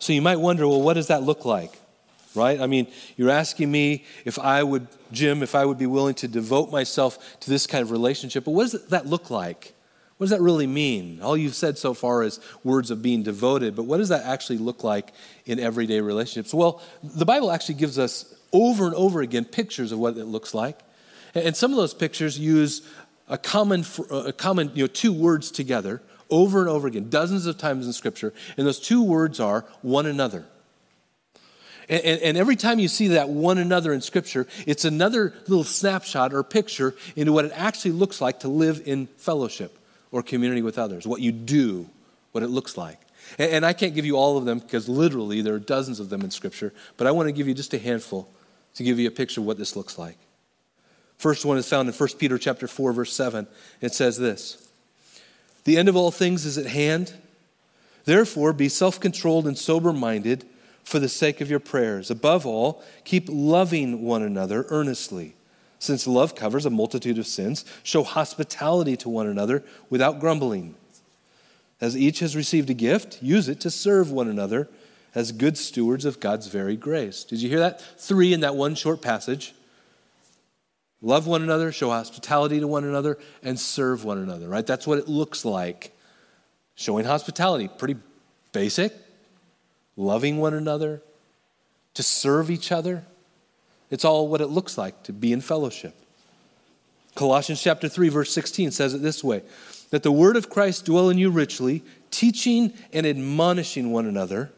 So 0.00 0.12
you 0.12 0.22
might 0.22 0.36
wonder 0.36 0.66
well, 0.66 0.82
what 0.82 0.94
does 0.94 1.08
that 1.08 1.22
look 1.22 1.44
like? 1.44 1.77
Right? 2.38 2.60
I 2.60 2.66
mean, 2.66 2.86
you're 3.16 3.30
asking 3.30 3.70
me 3.70 4.04
if 4.24 4.38
I 4.38 4.62
would, 4.62 4.86
Jim, 5.12 5.42
if 5.42 5.54
I 5.54 5.64
would 5.64 5.78
be 5.78 5.86
willing 5.86 6.14
to 6.16 6.28
devote 6.28 6.70
myself 6.70 7.38
to 7.40 7.50
this 7.50 7.66
kind 7.66 7.82
of 7.82 7.90
relationship. 7.90 8.44
But 8.44 8.52
what 8.52 8.70
does 8.70 8.86
that 8.88 9.06
look 9.06 9.30
like? 9.30 9.74
What 10.16 10.24
does 10.24 10.30
that 10.30 10.40
really 10.40 10.66
mean? 10.66 11.20
All 11.22 11.36
you've 11.36 11.54
said 11.54 11.78
so 11.78 11.94
far 11.94 12.24
is 12.24 12.40
words 12.64 12.90
of 12.90 13.02
being 13.02 13.22
devoted, 13.22 13.76
but 13.76 13.84
what 13.84 13.98
does 13.98 14.08
that 14.08 14.24
actually 14.24 14.58
look 14.58 14.82
like 14.82 15.12
in 15.46 15.60
everyday 15.60 16.00
relationships? 16.00 16.52
Well, 16.52 16.82
the 17.02 17.24
Bible 17.24 17.52
actually 17.52 17.76
gives 17.76 17.98
us 17.98 18.34
over 18.52 18.86
and 18.86 18.94
over 18.94 19.20
again 19.20 19.44
pictures 19.44 19.92
of 19.92 19.98
what 19.98 20.16
it 20.16 20.24
looks 20.24 20.54
like. 20.54 20.80
And 21.34 21.56
some 21.56 21.70
of 21.70 21.76
those 21.76 21.94
pictures 21.94 22.38
use 22.38 22.82
a 23.28 23.38
common, 23.38 23.84
uh, 24.10 24.24
a 24.26 24.32
common 24.32 24.72
you 24.74 24.84
know, 24.84 24.88
two 24.88 25.12
words 25.12 25.50
together 25.50 26.02
over 26.30 26.60
and 26.60 26.68
over 26.68 26.88
again, 26.88 27.08
dozens 27.08 27.46
of 27.46 27.58
times 27.58 27.86
in 27.86 27.92
Scripture. 27.92 28.32
And 28.56 28.66
those 28.66 28.80
two 28.80 29.02
words 29.02 29.40
are 29.40 29.64
one 29.82 30.06
another. 30.06 30.46
And, 31.88 32.04
and, 32.04 32.22
and, 32.22 32.36
every 32.36 32.56
time 32.56 32.78
you 32.78 32.88
see 32.88 33.08
that 33.08 33.30
one 33.30 33.56
another 33.56 33.94
in 33.94 34.02
Scripture, 34.02 34.46
it's 34.66 34.84
another 34.84 35.32
little 35.46 35.64
snapshot 35.64 36.34
or 36.34 36.42
picture 36.42 36.94
into 37.16 37.32
what 37.32 37.46
it 37.46 37.52
actually 37.54 37.92
looks 37.92 38.20
like 38.20 38.40
to 38.40 38.48
live 38.48 38.82
in 38.84 39.06
fellowship 39.16 39.78
or 40.10 40.22
community 40.22 40.60
with 40.60 40.78
others, 40.78 41.06
what 41.06 41.22
you 41.22 41.32
do, 41.32 41.88
what 42.32 42.44
it 42.44 42.48
looks 42.48 42.76
like. 42.76 43.00
And, 43.38 43.52
and 43.52 43.66
I 43.66 43.72
can't 43.72 43.94
give 43.94 44.04
you 44.04 44.16
all 44.16 44.36
of 44.36 44.44
them 44.44 44.58
because 44.58 44.88
literally 44.88 45.40
there 45.40 45.54
are 45.54 45.58
dozens 45.58 45.98
of 45.98 46.10
them 46.10 46.20
in 46.20 46.30
Scripture, 46.30 46.74
but 46.98 47.06
I 47.06 47.10
want 47.10 47.28
to 47.28 47.32
give 47.32 47.48
you 47.48 47.54
just 47.54 47.72
a 47.72 47.78
handful 47.78 48.28
to 48.74 48.82
give 48.82 48.98
you 48.98 49.08
a 49.08 49.12
picture 49.12 49.40
of 49.40 49.46
what 49.46 49.56
this 49.56 49.74
looks 49.74 49.98
like. 49.98 50.18
First 51.16 51.44
one 51.44 51.58
is 51.58 51.68
found 51.68 51.88
in 51.88 51.94
1 51.94 52.08
Peter 52.18 52.38
chapter 52.38 52.68
4 52.68 52.92
verse 52.92 53.12
7. 53.12 53.46
It 53.80 53.94
says 53.94 54.18
this: 54.18 54.68
"The 55.64 55.76
end 55.76 55.88
of 55.88 55.96
all 55.96 56.10
things 56.10 56.44
is 56.44 56.58
at 56.58 56.66
hand. 56.66 57.14
Therefore 58.04 58.52
be 58.52 58.68
self-controlled 58.68 59.46
and 59.46 59.58
sober-minded 59.58 60.46
for 60.88 60.98
the 60.98 61.08
sake 61.08 61.42
of 61.42 61.50
your 61.50 61.60
prayers. 61.60 62.10
Above 62.10 62.46
all, 62.46 62.82
keep 63.04 63.28
loving 63.28 64.02
one 64.02 64.22
another 64.22 64.64
earnestly, 64.70 65.34
since 65.78 66.06
love 66.06 66.34
covers 66.34 66.64
a 66.64 66.70
multitude 66.70 67.18
of 67.18 67.26
sins. 67.26 67.64
Show 67.82 68.02
hospitality 68.02 68.96
to 68.96 69.08
one 69.10 69.26
another 69.26 69.62
without 69.90 70.18
grumbling. 70.18 70.76
As 71.78 71.94
each 71.94 72.20
has 72.20 72.34
received 72.34 72.70
a 72.70 72.74
gift, 72.74 73.22
use 73.22 73.48
it 73.48 73.60
to 73.60 73.70
serve 73.70 74.10
one 74.10 74.28
another 74.28 74.68
as 75.14 75.30
good 75.30 75.58
stewards 75.58 76.06
of 76.06 76.20
God's 76.20 76.46
very 76.46 76.74
grace." 76.74 77.22
Did 77.22 77.42
you 77.42 77.50
hear 77.50 77.60
that? 77.60 77.82
3 78.00 78.32
in 78.32 78.40
that 78.40 78.56
one 78.56 78.74
short 78.74 79.02
passage. 79.02 79.54
Love 81.02 81.26
one 81.26 81.42
another, 81.42 81.70
show 81.70 81.90
hospitality 81.90 82.60
to 82.60 82.66
one 82.66 82.84
another, 82.84 83.18
and 83.42 83.60
serve 83.60 84.04
one 84.04 84.18
another, 84.18 84.48
right? 84.48 84.66
That's 84.66 84.86
what 84.86 84.98
it 84.98 85.06
looks 85.06 85.44
like. 85.44 85.96
Showing 86.74 87.04
hospitality, 87.04 87.68
pretty 87.68 87.96
basic. 88.52 88.92
Loving 89.98 90.38
one 90.38 90.54
another, 90.54 91.02
to 91.94 92.04
serve 92.04 92.52
each 92.52 92.70
other. 92.70 93.04
It's 93.90 94.04
all 94.04 94.28
what 94.28 94.40
it 94.40 94.46
looks 94.46 94.78
like 94.78 95.02
to 95.02 95.12
be 95.12 95.32
in 95.32 95.40
fellowship. 95.40 95.92
Colossians 97.16 97.60
chapter 97.60 97.88
3 97.88 98.08
verse 98.08 98.32
16 98.32 98.70
says 98.70 98.94
it 98.94 99.02
this 99.02 99.24
way, 99.24 99.42
that 99.90 100.04
the 100.04 100.12
word 100.12 100.36
of 100.36 100.48
Christ 100.48 100.86
dwell 100.86 101.10
in 101.10 101.18
you 101.18 101.30
richly, 101.30 101.82
teaching 102.12 102.72
and 102.92 103.04
admonishing 103.04 103.90
one 103.90 104.06
another 104.06 104.52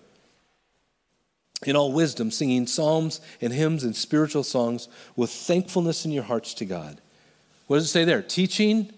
in 1.65 1.75
all 1.75 1.91
wisdom, 1.91 2.31
singing 2.31 2.67
psalms 2.67 3.23
and 3.41 3.51
hymns 3.51 3.83
and 3.83 3.97
spiritual 3.97 4.45
songs 4.45 4.89
with 5.17 5.31
thankfulness 5.31 6.05
in 6.05 6.13
your 6.13 6.25
hearts 6.25 6.53
to 6.55 6.67
God. 6.67 7.01
What 7.67 7.77
does 7.77 7.87
it 7.87 7.89
say 7.89 8.05
there? 8.05 8.21
Teaching 8.21 8.93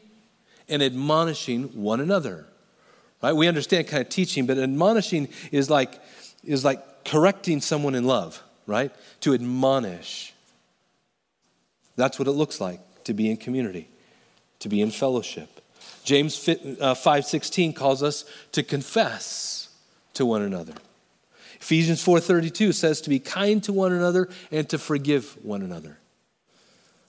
and 0.68 0.82
admonishing 0.82 1.68
one 1.80 2.00
another. 2.00 2.46
Right? 3.22 3.32
We 3.32 3.46
understand 3.46 3.86
kind 3.86 4.02
of 4.02 4.08
teaching, 4.08 4.46
but 4.46 4.58
admonishing 4.58 5.28
is 5.52 5.70
like 5.70 6.00
is 6.44 6.64
like 6.64 7.04
correcting 7.04 7.60
someone 7.60 7.94
in 7.94 8.04
love, 8.04 8.42
right? 8.66 8.92
To 9.20 9.34
admonish. 9.34 10.32
That's 11.96 12.18
what 12.18 12.28
it 12.28 12.32
looks 12.32 12.60
like 12.60 12.80
to 13.04 13.14
be 13.14 13.30
in 13.30 13.36
community, 13.36 13.88
to 14.60 14.68
be 14.68 14.80
in 14.80 14.90
fellowship. 14.90 15.60
James 16.04 16.36
5:16 16.36 17.70
uh, 17.70 17.72
calls 17.72 18.02
us 18.02 18.24
to 18.52 18.62
confess 18.62 19.68
to 20.14 20.26
one 20.26 20.42
another. 20.42 20.74
Ephesians 21.60 22.04
4:32 22.04 22.74
says 22.74 23.00
to 23.02 23.10
be 23.10 23.18
kind 23.18 23.62
to 23.64 23.72
one 23.72 23.92
another 23.92 24.28
and 24.50 24.68
to 24.68 24.78
forgive 24.78 25.36
one 25.44 25.62
another. 25.62 25.98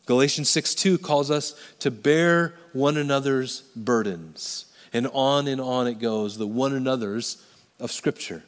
Galatians 0.06 0.50
6:2 0.50 1.02
calls 1.02 1.32
us 1.32 1.56
to 1.80 1.90
bear 1.90 2.56
one 2.74 2.98
another's 2.98 3.62
burdens. 3.76 4.66
And 4.92 5.08
on 5.08 5.48
and 5.48 5.60
on 5.60 5.88
it 5.88 5.98
goes, 6.00 6.38
the 6.38 6.46
one 6.46 6.74
another's 6.74 7.42
of 7.80 7.92
scripture. 7.92 8.44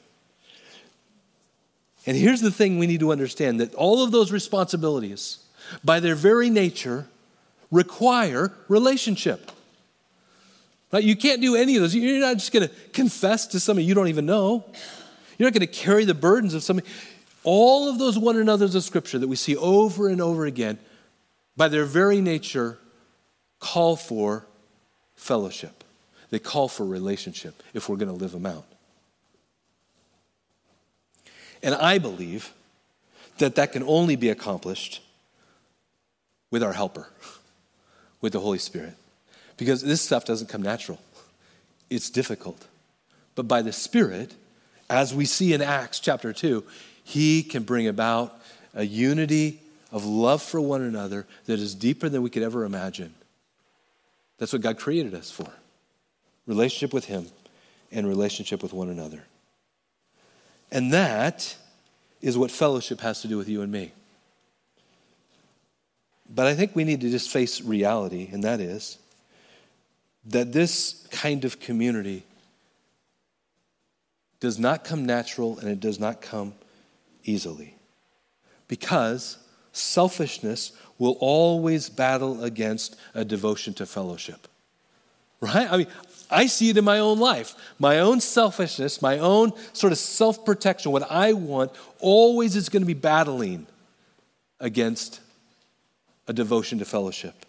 And 2.06 2.16
here's 2.16 2.42
the 2.42 2.52
thing 2.52 2.78
we 2.78 2.88
need 2.88 3.00
to 3.00 3.12
understand 3.12 3.60
that 3.60 3.74
all 3.76 4.04
of 4.04 4.12
those 4.12 4.32
responsibilities 4.32 5.40
by 5.84 6.00
their 6.00 6.16
very 6.16 6.50
nature 6.50 7.08
require 7.72 8.54
relationship. 8.68 9.52
Right? 10.92 11.04
You 11.04 11.16
can't 11.16 11.42
do 11.42 11.56
any 11.56 11.76
of 11.76 11.82
those. 11.82 11.96
You're 11.96 12.20
not 12.20 12.36
just 12.36 12.52
going 12.52 12.68
to 12.68 12.74
confess 12.94 13.48
to 13.48 13.60
somebody 13.60 13.86
you 13.86 13.96
don't 13.96 14.08
even 14.08 14.26
know. 14.26 14.64
You're 15.38 15.48
not 15.48 15.54
going 15.54 15.68
to 15.68 15.74
carry 15.74 16.06
the 16.06 16.14
burdens 16.14 16.54
of 16.54 16.64
somebody. 16.64 16.88
All 17.44 17.90
of 17.90 18.00
those 18.00 18.18
one 18.18 18.38
another's 18.38 18.76
of 18.76 18.84
Scripture 18.84 19.20
that 19.20 19.28
we 19.28 19.36
see 19.36 19.56
over 19.56 20.08
and 20.08 20.22
over 20.22 20.46
again, 20.46 20.78
by 21.58 21.68
their 21.68 21.86
very 21.86 22.22
nature, 22.22 22.78
call 23.60 23.96
for 23.96 24.46
fellowship. 25.16 25.84
They 26.30 26.40
call 26.40 26.68
for 26.68 26.86
relationship 26.86 27.62
if 27.74 27.90
we're 27.90 27.98
going 27.98 28.10
to 28.10 28.16
live 28.16 28.32
them 28.32 28.46
out. 28.46 28.66
And 31.66 31.74
I 31.74 31.98
believe 31.98 32.54
that 33.40 33.56
that 33.56 33.74
can 33.74 33.82
only 33.82 34.16
be 34.16 34.30
accomplished 34.30 35.02
with 36.52 36.62
our 36.62 36.74
helper, 36.74 37.10
with 38.22 38.34
the 38.34 38.40
Holy 38.40 38.60
Spirit. 38.60 38.94
Because 39.58 39.82
this 39.82 40.00
stuff 40.00 40.26
doesn't 40.26 40.48
come 40.48 40.62
natural, 40.62 41.00
it's 41.90 42.12
difficult. 42.12 42.68
But 43.34 43.48
by 43.48 43.64
the 43.64 43.74
Spirit, 43.74 44.36
as 44.92 45.12
we 45.12 45.26
see 45.26 45.54
in 45.54 45.62
Acts 45.64 46.00
chapter 46.00 46.32
2, 46.32 46.64
he 47.04 47.42
can 47.42 47.64
bring 47.64 47.88
about 47.88 48.40
a 48.76 48.84
unity 48.84 49.60
of 49.92 50.06
love 50.06 50.44
for 50.44 50.62
one 50.62 50.84
another 50.84 51.26
that 51.48 51.60
is 51.60 51.74
deeper 51.74 52.10
than 52.10 52.22
we 52.22 52.30
could 52.30 52.44
ever 52.44 52.64
imagine. 52.64 53.16
That's 54.38 54.54
what 54.54 54.62
God 54.62 54.78
created 54.78 55.16
us 55.16 55.32
for 55.32 55.50
relationship 56.46 56.94
with 56.94 57.06
Him 57.06 57.26
and 57.92 58.08
relationship 58.08 58.62
with 58.62 58.72
one 58.72 58.90
another. 58.90 59.24
And 60.72 60.94
that 60.94 61.56
is 62.22 62.38
what 62.38 62.52
fellowship 62.52 63.02
has 63.02 63.22
to 63.22 63.28
do 63.28 63.38
with 63.38 63.48
you 63.48 63.62
and 63.62 63.72
me. 63.72 63.94
But 66.30 66.48
I 66.48 66.56
think 66.56 66.76
we 66.76 66.84
need 66.84 67.02
to 67.02 67.10
just 67.10 67.30
face 67.30 67.62
reality, 67.62 68.30
and 68.32 68.44
that 68.44 68.60
is 68.60 68.98
that 70.26 70.52
this 70.52 71.08
kind 71.12 71.46
of 71.46 71.60
community 71.60 72.24
does 74.40 74.58
not 74.58 74.84
come 74.84 75.06
natural 75.06 75.60
and 75.60 75.70
it 75.70 75.80
does 75.80 76.00
not 76.00 76.22
come 76.22 76.54
easily. 77.24 77.76
Because 78.68 79.38
selfishness 79.72 80.72
will 80.98 81.18
always 81.20 81.90
battle 81.90 82.44
against 82.44 82.96
a 83.14 83.24
devotion 83.24 83.74
to 83.76 83.86
fellowship. 83.86 84.48
Right? 85.42 85.72
I 85.72 85.78
mean, 85.78 85.88
I 86.30 86.48
see 86.48 86.70
it 86.70 86.78
in 86.78 86.84
my 86.84 87.00
own 87.00 87.20
life. 87.20 87.56
My 87.80 88.00
own 88.00 88.20
selfishness, 88.20 89.02
my 89.02 89.20
own 89.20 89.54
sort 89.74 89.92
of 89.94 90.00
self 90.00 90.46
protection, 90.46 90.92
what 90.92 91.10
I 91.12 91.34
want, 91.34 91.72
always 92.00 92.56
is 92.56 92.70
going 92.70 92.82
to 92.82 92.88
be 92.88 92.94
battling 92.94 93.68
against 94.60 95.20
a 96.28 96.34
devotion 96.34 96.80
to 96.80 96.86
fellowship. 96.86 97.46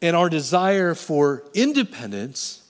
And 0.00 0.16
our 0.16 0.28
desire 0.28 0.94
for 0.94 1.44
independence 1.54 2.62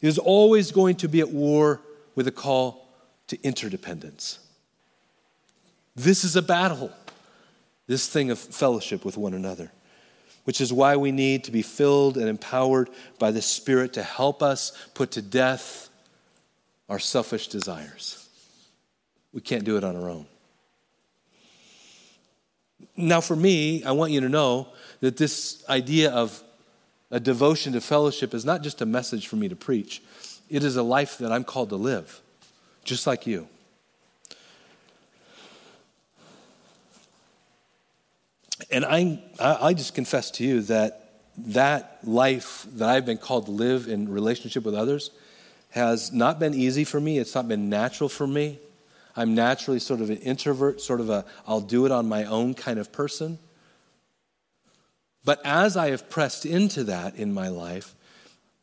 is 0.00 0.18
always 0.18 0.70
going 0.70 0.96
to 0.96 1.08
be 1.08 1.20
at 1.20 1.30
war 1.30 1.80
with 2.14 2.28
a 2.28 2.32
call 2.32 2.86
to 3.28 3.42
interdependence. 3.42 4.38
This 5.96 6.24
is 6.24 6.36
a 6.36 6.42
battle, 6.42 6.92
this 7.86 8.08
thing 8.08 8.30
of 8.30 8.38
fellowship 8.38 9.04
with 9.04 9.16
one 9.16 9.34
another, 9.34 9.72
which 10.48 10.62
is 10.62 10.72
why 10.72 10.96
we 10.96 11.12
need 11.12 11.44
to 11.44 11.50
be 11.50 11.60
filled 11.60 12.16
and 12.16 12.26
empowered 12.26 12.88
by 13.18 13.30
the 13.30 13.42
Spirit 13.42 13.92
to 13.92 14.02
help 14.02 14.42
us 14.42 14.72
put 14.94 15.10
to 15.10 15.20
death 15.20 15.90
our 16.88 16.98
selfish 16.98 17.48
desires. 17.48 18.26
We 19.34 19.42
can't 19.42 19.64
do 19.64 19.76
it 19.76 19.84
on 19.84 19.94
our 19.94 20.08
own. 20.08 20.24
Now, 22.96 23.20
for 23.20 23.36
me, 23.36 23.84
I 23.84 23.92
want 23.92 24.10
you 24.10 24.22
to 24.22 24.28
know 24.30 24.68
that 25.00 25.18
this 25.18 25.62
idea 25.68 26.12
of 26.12 26.42
a 27.10 27.20
devotion 27.20 27.74
to 27.74 27.82
fellowship 27.82 28.32
is 28.32 28.46
not 28.46 28.62
just 28.62 28.80
a 28.80 28.86
message 28.86 29.26
for 29.26 29.36
me 29.36 29.50
to 29.50 29.56
preach. 29.56 30.00
It 30.48 30.64
is 30.64 30.76
a 30.76 30.82
life 30.82 31.18
that 31.18 31.30
I'm 31.30 31.44
called 31.44 31.68
to 31.68 31.76
live, 31.76 32.22
just 32.84 33.06
like 33.06 33.26
you. 33.26 33.48
And 38.70 38.84
I, 38.84 39.22
I 39.38 39.74
just 39.74 39.94
confess 39.94 40.30
to 40.32 40.44
you 40.44 40.62
that 40.62 41.04
that 41.38 41.98
life 42.02 42.66
that 42.72 42.88
I've 42.88 43.06
been 43.06 43.18
called 43.18 43.46
to 43.46 43.52
live 43.52 43.86
in 43.86 44.08
relationship 44.08 44.64
with 44.64 44.74
others 44.74 45.10
has 45.70 46.12
not 46.12 46.40
been 46.40 46.54
easy 46.54 46.84
for 46.84 47.00
me. 47.00 47.18
It's 47.18 47.34
not 47.34 47.46
been 47.46 47.68
natural 47.68 48.08
for 48.08 48.26
me. 48.26 48.58
I'm 49.14 49.34
naturally 49.34 49.78
sort 49.78 50.00
of 50.00 50.10
an 50.10 50.18
introvert, 50.18 50.80
sort 50.80 51.00
of 51.00 51.10
a 51.10 51.24
I'll 51.46 51.60
do 51.60 51.86
it 51.86 51.92
on 51.92 52.08
my 52.08 52.24
own 52.24 52.54
kind 52.54 52.78
of 52.78 52.92
person. 52.92 53.38
But 55.24 55.40
as 55.44 55.76
I 55.76 55.90
have 55.90 56.08
pressed 56.08 56.46
into 56.46 56.84
that 56.84 57.16
in 57.16 57.32
my 57.32 57.48
life, 57.48 57.94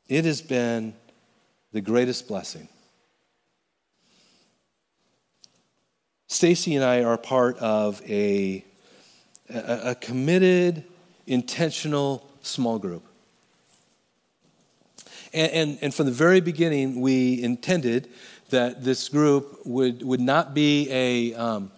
it 0.07 0.25
has 0.25 0.41
been 0.41 0.93
the 1.71 1.81
greatest 1.81 2.27
blessing. 2.27 2.67
Stacy 6.27 6.75
and 6.75 6.83
I 6.83 7.03
are 7.03 7.17
part 7.17 7.57
of 7.59 8.01
a, 8.09 8.65
a, 9.49 9.91
a 9.91 9.95
committed 9.95 10.83
intentional 11.27 12.29
small 12.41 12.79
group. 12.79 13.03
And, 15.33 15.51
and, 15.51 15.79
and, 15.81 15.93
from 15.93 16.05
the 16.05 16.11
very 16.11 16.39
beginning, 16.39 17.01
we 17.01 17.41
intended 17.43 18.09
that 18.49 18.83
this 18.83 19.09
group 19.09 19.65
would, 19.65 20.01
would 20.03 20.21
not 20.21 20.53
be 20.53 20.89
a 20.91 21.33
um, 21.33 21.71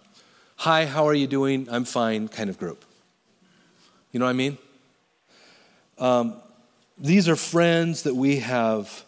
hi, 0.57 0.85
how 0.85 1.07
are 1.07 1.13
you 1.13 1.27
doing? 1.27 1.67
I'm 1.71 1.85
fine 1.85 2.27
kind 2.27 2.49
of 2.49 2.57
group. 2.57 2.83
You 4.11 4.19
know 4.19 4.25
what 4.25 4.31
I 4.31 4.33
mean? 4.33 4.57
Um, 5.97 6.35
these 6.97 7.29
are 7.29 7.35
friends 7.35 8.03
that 8.03 8.15
we 8.15 8.37
have 8.39 9.03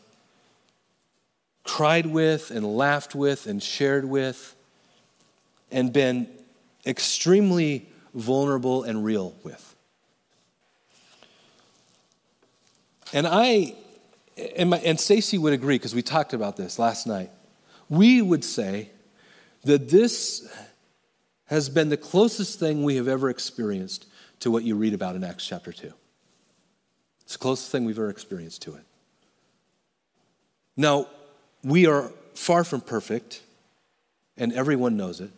cried 1.63 2.06
with 2.06 2.52
and 2.52 2.65
laughed 2.65 3.13
with 3.15 3.45
and 3.45 3.62
shared 3.62 4.06
with 4.06 4.56
and 5.72 5.91
been 5.91 6.28
extremely 6.86 7.88
vulnerable 8.13 8.84
and 8.84 9.04
real 9.04 9.36
with. 9.43 9.76
And 13.13 13.28
I, 13.28 13.76
and, 14.56 14.69
my, 14.69 14.78
and 14.80 15.00
Stacy 15.00 15.38
would 15.38 15.54
agree 15.54 15.76
because 15.76 15.95
we 15.95 16.02
talked 16.02 16.34
about 16.34 16.58
this 16.58 16.78
last 16.78 17.08
night. 17.08 17.30
We 17.89 18.22
would 18.22 18.43
say 18.43 18.89
that 19.63 19.89
this 19.89 20.48
has 21.45 21.69
been 21.69 21.89
the 21.89 21.98
closest 21.98 22.60
thing 22.60 22.84
we 22.84 22.95
have 22.98 23.08
ever 23.08 23.30
experienced 23.30 24.06
to 24.41 24.52
what 24.52 24.63
you 24.63 24.76
read 24.76 24.93
about 24.93 25.15
in 25.15 25.24
Acts 25.24 25.45
chapter 25.45 25.72
2. 25.72 25.91
It's 27.22 27.34
the 27.34 27.39
closest 27.39 27.72
thing 27.72 27.86
we've 27.86 27.98
ever 27.98 28.10
experienced 28.10 28.62
to 28.63 28.76
it. 28.76 28.84
Now, 30.78 31.08
we 31.63 31.88
are 31.88 32.12
far 32.36 32.63
from 32.63 32.82
perfect, 32.82 33.41
and 34.38 34.54
everyone 34.54 34.95
knows 34.95 35.19
it, 35.19 35.32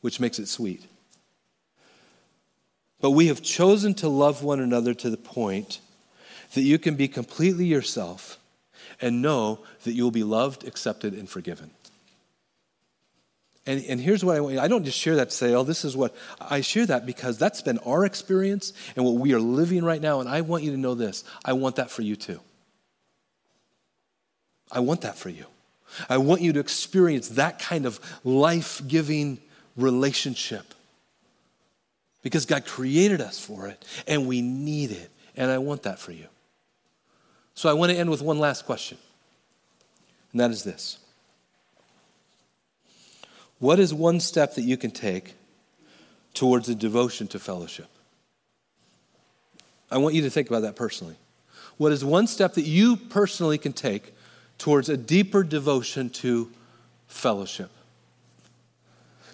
which 0.00 0.18
makes 0.18 0.38
it 0.38 0.46
sweet. 0.46 0.86
But 3.02 3.10
we 3.10 3.26
have 3.26 3.42
chosen 3.42 3.94
to 3.94 4.08
love 4.08 4.42
one 4.42 4.60
another 4.60 4.94
to 4.94 5.10
the 5.10 5.16
point 5.18 5.80
that 6.54 6.62
you 6.62 6.78
can 6.78 6.94
be 6.94 7.08
completely 7.08 7.66
yourself 7.66 8.38
and 9.00 9.20
know 9.20 9.58
that 9.82 9.92
you 9.92 10.04
will 10.04 10.12
be 10.12 10.22
loved, 10.22 10.66
accepted, 10.66 11.12
and 11.12 11.28
forgiven. 11.28 11.72
And, 13.66 13.84
and 13.88 14.00
here's 14.00 14.24
what 14.24 14.36
I 14.36 14.40
want 14.40 14.54
you 14.54 14.60
I 14.60 14.68
don't 14.68 14.84
just 14.84 14.98
share 14.98 15.16
that 15.16 15.30
to 15.30 15.36
say, 15.36 15.52
oh, 15.52 15.64
this 15.64 15.84
is 15.84 15.96
what 15.96 16.14
I 16.40 16.60
share 16.60 16.86
that 16.86 17.04
because 17.04 17.38
that's 17.38 17.60
been 17.60 17.78
our 17.78 18.04
experience 18.04 18.72
and 18.94 19.04
what 19.04 19.16
we 19.16 19.34
are 19.34 19.40
living 19.40 19.84
right 19.84 20.00
now. 20.00 20.20
And 20.20 20.28
I 20.28 20.40
want 20.40 20.62
you 20.62 20.70
to 20.70 20.76
know 20.76 20.94
this 20.94 21.24
I 21.44 21.52
want 21.54 21.76
that 21.76 21.90
for 21.90 22.02
you 22.02 22.14
too. 22.14 22.40
I 24.70 24.78
want 24.78 25.00
that 25.00 25.16
for 25.16 25.28
you. 25.28 25.46
I 26.08 26.18
want 26.18 26.40
you 26.40 26.52
to 26.52 26.60
experience 26.60 27.30
that 27.30 27.58
kind 27.58 27.84
of 27.84 28.00
life 28.24 28.80
giving 28.86 29.40
relationship 29.76 30.74
because 32.22 32.46
God 32.46 32.64
created 32.64 33.20
us 33.20 33.38
for 33.38 33.66
it 33.66 33.84
and 34.06 34.26
we 34.26 34.40
need 34.40 34.92
it. 34.92 35.10
And 35.36 35.50
I 35.50 35.58
want 35.58 35.82
that 35.84 35.98
for 35.98 36.12
you. 36.12 36.26
So 37.54 37.68
I 37.68 37.72
want 37.74 37.92
to 37.92 37.98
end 37.98 38.10
with 38.10 38.22
one 38.22 38.38
last 38.38 38.64
question, 38.64 38.98
and 40.32 40.40
that 40.40 40.50
is 40.50 40.64
this 40.64 40.98
What 43.58 43.78
is 43.78 43.92
one 43.92 44.20
step 44.20 44.54
that 44.54 44.62
you 44.62 44.76
can 44.76 44.90
take 44.90 45.34
towards 46.34 46.68
a 46.68 46.74
devotion 46.74 47.28
to 47.28 47.38
fellowship? 47.38 47.88
I 49.90 49.98
want 49.98 50.14
you 50.14 50.22
to 50.22 50.30
think 50.30 50.48
about 50.48 50.62
that 50.62 50.76
personally. 50.76 51.16
What 51.76 51.92
is 51.92 52.04
one 52.04 52.26
step 52.26 52.54
that 52.54 52.64
you 52.64 52.96
personally 52.96 53.58
can 53.58 53.72
take 53.72 54.14
towards 54.56 54.88
a 54.88 54.96
deeper 54.96 55.42
devotion 55.42 56.08
to 56.10 56.50
fellowship? 57.08 57.70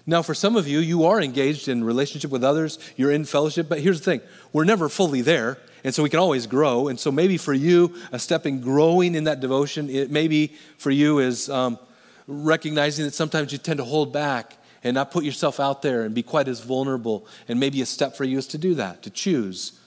Now, 0.08 0.22
for 0.22 0.32
some 0.32 0.56
of 0.56 0.66
you, 0.66 0.78
you 0.78 1.04
are 1.04 1.20
engaged 1.20 1.68
in 1.68 1.84
relationship 1.84 2.30
with 2.30 2.42
others, 2.42 2.78
you're 2.96 3.10
in 3.10 3.26
fellowship, 3.26 3.68
but 3.68 3.78
here's 3.78 4.00
the 4.00 4.04
thing 4.10 4.22
we're 4.54 4.64
never 4.64 4.88
fully 4.88 5.20
there. 5.20 5.58
And 5.84 5.94
so 5.94 6.02
we 6.02 6.08
can 6.08 6.18
always 6.18 6.46
grow. 6.46 6.88
And 6.88 6.98
so 6.98 7.12
maybe 7.12 7.36
for 7.36 7.52
you, 7.52 7.94
a 8.10 8.18
step 8.18 8.46
in 8.46 8.62
growing 8.62 9.14
in 9.14 9.24
that 9.24 9.40
devotion, 9.40 9.90
it 9.90 10.10
maybe 10.10 10.54
for 10.78 10.90
you 10.90 11.18
is 11.18 11.50
um, 11.50 11.78
recognizing 12.26 13.04
that 13.04 13.12
sometimes 13.12 13.52
you 13.52 13.58
tend 13.58 13.76
to 13.76 13.84
hold 13.84 14.10
back 14.10 14.56
and 14.82 14.94
not 14.94 15.10
put 15.10 15.24
yourself 15.24 15.60
out 15.60 15.82
there 15.82 16.02
and 16.04 16.14
be 16.14 16.22
quite 16.22 16.48
as 16.48 16.60
vulnerable. 16.60 17.26
And 17.46 17.60
maybe 17.60 17.82
a 17.82 17.86
step 17.86 18.16
for 18.16 18.24
you 18.24 18.38
is 18.38 18.46
to 18.48 18.58
do 18.58 18.74
that, 18.76 19.02
to 19.02 19.10
choose. 19.10 19.78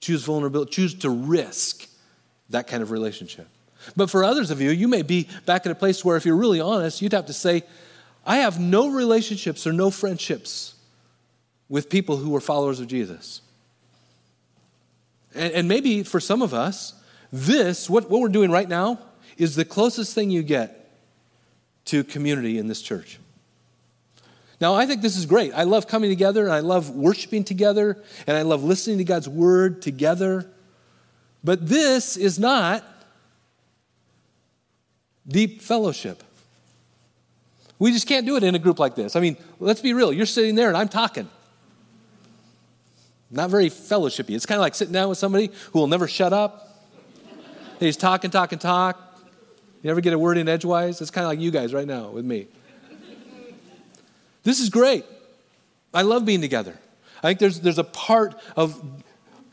Choose 0.00 0.24
vulnerability, 0.24 0.70
choose 0.72 0.94
to 0.96 1.08
risk 1.10 1.88
that 2.50 2.66
kind 2.66 2.82
of 2.82 2.90
relationship. 2.90 3.48
But 3.96 4.10
for 4.10 4.24
others 4.24 4.50
of 4.50 4.60
you, 4.60 4.70
you 4.70 4.88
may 4.88 5.02
be 5.02 5.26
back 5.46 5.64
at 5.64 5.72
a 5.72 5.74
place 5.74 6.04
where, 6.04 6.18
if 6.18 6.26
you're 6.26 6.36
really 6.36 6.60
honest, 6.60 7.00
you'd 7.00 7.12
have 7.12 7.26
to 7.26 7.32
say, 7.32 7.64
I 8.26 8.38
have 8.38 8.58
no 8.58 8.88
relationships 8.88 9.66
or 9.66 9.72
no 9.72 9.90
friendships 9.90 10.74
with 11.68 11.88
people 11.88 12.16
who 12.16 12.34
are 12.36 12.40
followers 12.40 12.80
of 12.80 12.86
Jesus. 12.86 13.42
And, 15.34 15.52
and 15.52 15.68
maybe 15.68 16.02
for 16.02 16.20
some 16.20 16.42
of 16.42 16.54
us, 16.54 16.94
this, 17.32 17.90
what, 17.90 18.08
what 18.10 18.20
we're 18.20 18.28
doing 18.28 18.50
right 18.50 18.68
now, 18.68 18.98
is 19.36 19.56
the 19.56 19.64
closest 19.64 20.14
thing 20.14 20.30
you 20.30 20.42
get 20.42 20.92
to 21.86 22.04
community 22.04 22.58
in 22.58 22.68
this 22.68 22.80
church. 22.80 23.18
Now, 24.60 24.74
I 24.74 24.86
think 24.86 25.02
this 25.02 25.16
is 25.16 25.26
great. 25.26 25.52
I 25.52 25.64
love 25.64 25.88
coming 25.88 26.10
together, 26.10 26.44
and 26.44 26.52
I 26.52 26.60
love 26.60 26.90
worshiping 26.90 27.44
together, 27.44 28.02
and 28.26 28.36
I 28.36 28.42
love 28.42 28.62
listening 28.62 28.98
to 28.98 29.04
God's 29.04 29.28
word 29.28 29.82
together. 29.82 30.48
But 31.42 31.68
this 31.68 32.16
is 32.16 32.38
not 32.38 32.84
deep 35.26 35.60
fellowship. 35.60 36.22
We 37.78 37.92
just 37.92 38.06
can't 38.06 38.24
do 38.24 38.36
it 38.36 38.42
in 38.42 38.54
a 38.54 38.58
group 38.58 38.78
like 38.78 38.94
this. 38.94 39.16
I 39.16 39.20
mean, 39.20 39.36
let's 39.58 39.80
be 39.80 39.92
real. 39.92 40.12
You're 40.12 40.26
sitting 40.26 40.54
there, 40.54 40.68
and 40.68 40.76
I'm 40.76 40.88
talking. 40.88 41.28
Not 43.30 43.50
very 43.50 43.68
fellowshipy. 43.68 44.34
It's 44.34 44.46
kind 44.46 44.58
of 44.58 44.62
like 44.62 44.74
sitting 44.74 44.92
down 44.92 45.08
with 45.08 45.18
somebody 45.18 45.50
who 45.72 45.80
will 45.80 45.88
never 45.88 46.06
shut 46.06 46.32
up. 46.32 46.70
They 47.78 47.86
just 47.88 48.00
talk 48.00 48.24
and 48.24 48.32
talk 48.32 48.52
and 48.52 48.60
talk. 48.60 49.00
You 49.82 49.88
never 49.88 50.00
get 50.00 50.12
a 50.12 50.18
word 50.18 50.38
in 50.38 50.48
edgewise. 50.48 51.00
It's 51.00 51.10
kind 51.10 51.24
of 51.24 51.30
like 51.30 51.40
you 51.40 51.50
guys 51.50 51.74
right 51.74 51.86
now 51.86 52.10
with 52.10 52.24
me. 52.24 52.46
This 54.44 54.60
is 54.60 54.68
great. 54.68 55.04
I 55.92 56.02
love 56.02 56.24
being 56.24 56.40
together. 56.40 56.78
I 57.18 57.28
think 57.28 57.38
there's, 57.38 57.60
there's 57.60 57.78
a 57.78 57.84
part 57.84 58.34
of 58.56 58.82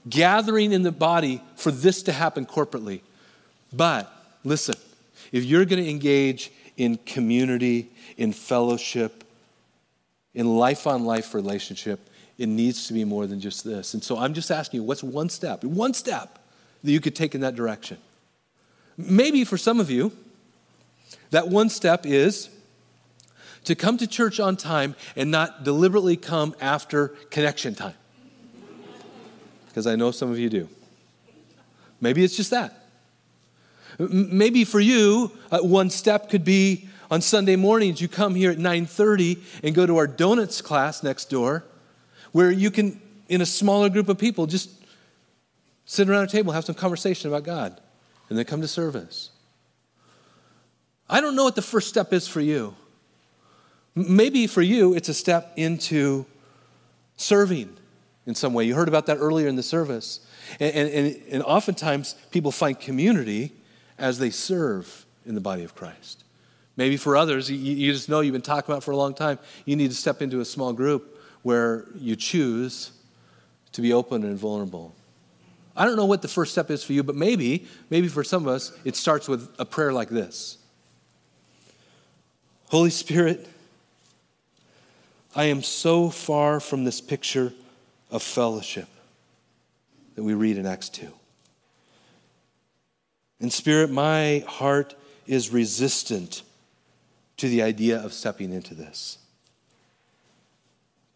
gathering 0.08 0.74
in 0.74 0.84
the 0.84 0.92
body 0.92 1.42
for 1.56 1.72
this 1.72 2.04
to 2.04 2.12
happen 2.12 2.46
corporately. 2.46 3.02
But 3.74 4.12
listen, 4.44 4.76
if 5.32 5.44
you're 5.44 5.66
going 5.66 5.84
to 5.84 5.90
engage 5.90 6.52
in 6.82 6.98
community, 7.06 7.92
in 8.18 8.34
fellowship, 8.34 9.24
in 10.34 10.58
life 10.58 10.88
on 10.88 11.06
life 11.06 11.36
relationship, 11.36 12.10
it 12.40 12.50
needs 12.50 12.88
to 12.88 12.94
be 12.94 13.06
more 13.06 13.28
than 13.28 13.40
just 13.40 13.64
this. 13.64 13.94
And 13.94 14.04
so 14.04 14.18
I'm 14.18 14.34
just 14.34 14.50
asking 14.50 14.80
you, 14.80 14.84
what's 14.84 15.04
one 15.04 15.30
step, 15.30 15.64
one 15.64 15.94
step 15.94 16.40
that 16.84 16.92
you 16.92 17.00
could 17.00 17.16
take 17.16 17.36
in 17.36 17.42
that 17.42 17.54
direction? 17.54 18.00
Maybe 18.98 19.44
for 19.44 19.60
some 19.60 19.80
of 19.80 19.92
you, 19.92 20.12
that 21.30 21.50
one 21.50 21.70
step 21.70 22.08
is 22.08 22.50
to 23.66 23.76
come 23.76 23.98
to 23.98 24.08
church 24.08 24.40
on 24.40 24.58
time 24.58 24.96
and 25.16 25.30
not 25.30 25.64
deliberately 25.64 26.18
come 26.18 26.56
after 26.60 27.10
connection 27.30 27.76
time. 27.76 27.94
Because 29.68 29.86
I 29.86 29.96
know 29.96 30.10
some 30.10 30.32
of 30.32 30.40
you 30.40 30.50
do. 30.50 30.68
Maybe 32.02 32.24
it's 32.24 32.36
just 32.36 32.50
that. 32.50 32.81
Maybe 34.10 34.64
for 34.64 34.80
you, 34.80 35.32
uh, 35.52 35.60
one 35.60 35.90
step 35.90 36.30
could 36.30 36.44
be 36.44 36.88
on 37.12 37.22
Sunday 37.22 37.56
mornings 37.56 38.02
you 38.02 38.08
come 38.08 38.34
here 38.36 38.52
at 38.52 38.58
9:30 38.58 39.38
and 39.64 39.76
go 39.76 39.86
to 39.86 39.98
our 39.98 40.08
donuts 40.08 40.62
class 40.62 41.04
next 41.04 41.30
door 41.30 41.66
where 42.32 42.50
you 42.50 42.72
can, 42.72 43.00
in 43.28 43.42
a 43.42 43.46
smaller 43.46 43.90
group 43.90 44.10
of 44.10 44.18
people, 44.18 44.48
just 44.48 44.70
sit 45.86 46.10
around 46.10 46.24
a 46.24 46.28
table, 46.28 46.54
have 46.54 46.66
some 46.66 46.76
conversation 46.76 47.30
about 47.30 47.44
God, 47.44 47.80
and 48.30 48.38
then 48.38 48.46
come 48.46 48.62
to 48.62 48.68
service. 48.68 49.30
I 51.10 51.20
don't 51.20 51.36
know 51.36 51.44
what 51.44 51.56
the 51.56 51.62
first 51.62 51.90
step 51.90 52.14
is 52.14 52.28
for 52.28 52.40
you. 52.40 52.76
Maybe 53.94 54.48
for 54.48 54.62
you, 54.62 54.96
it's 54.96 55.10
a 55.10 55.14
step 55.14 55.52
into 55.58 56.26
serving 57.18 57.78
in 58.26 58.34
some 58.36 58.54
way. 58.54 58.64
You 58.64 58.74
heard 58.74 58.88
about 58.88 59.08
that 59.08 59.18
earlier 59.18 59.50
in 59.50 59.58
the 59.58 59.64
service. 59.64 60.26
And, 60.62 60.90
and, 60.90 61.22
and 61.30 61.44
oftentimes, 61.44 62.16
people 62.32 62.54
find 62.54 62.80
community 62.80 63.52
as 64.02 64.18
they 64.20 64.32
serve 64.32 65.06
in 65.26 65.36
the 65.36 65.42
body 65.42 65.64
of 65.64 65.76
Christ. 65.76 66.24
Maybe 66.76 66.98
for 66.98 67.16
others, 67.16 67.50
you, 67.50 67.58
you 67.58 67.94
just 67.94 68.10
know 68.10 68.22
you've 68.22 68.34
been 68.34 68.42
talking 68.42 68.74
about 68.74 68.84
for 68.84 68.92
a 68.92 68.98
long 68.98 69.14
time, 69.14 69.38
you 69.66 69.76
need 69.76 69.90
to 69.90 69.96
step 69.96 70.22
into 70.22 70.42
a 70.42 70.46
small 70.46 70.74
group 70.74 71.20
where 71.44 71.86
you 71.96 72.16
choose 72.16 72.92
to 73.74 73.82
be 73.82 73.94
open 73.94 74.24
and 74.24 74.38
vulnerable. 74.38 74.94
I 75.78 75.86
don't 75.86 75.96
know 75.96 76.06
what 76.06 76.22
the 76.22 76.28
first 76.28 76.52
step 76.52 76.70
is 76.70 76.84
for 76.84 76.94
you, 76.94 77.04
but 77.04 77.16
maybe, 77.16 77.68
maybe 77.90 78.08
for 78.08 78.24
some 78.24 78.44
of 78.44 78.50
us, 78.50 78.74
it 78.84 78.96
starts 78.96 79.28
with 79.28 79.54
a 79.60 79.66
prayer 79.66 79.94
like 79.94 80.10
this 80.10 80.58
Holy 82.66 82.90
Spirit, 82.90 83.48
I 85.36 85.46
am 85.46 85.62
so 85.62 86.10
far 86.10 86.60
from 86.60 86.84
this 86.84 87.00
picture 87.00 87.54
of 88.10 88.24
fellowship 88.24 88.88
that 90.16 90.24
we 90.24 90.34
read 90.34 90.58
in 90.58 90.66
Acts 90.66 90.90
2. 90.90 91.12
In 93.42 93.50
spirit, 93.50 93.90
my 93.90 94.46
heart 94.48 94.94
is 95.26 95.50
resistant 95.50 96.44
to 97.38 97.50
the 97.50 97.64
idea 97.64 97.98
of 97.98 98.14
stepping 98.14 98.54
into 98.54 98.76
this. 98.76 99.18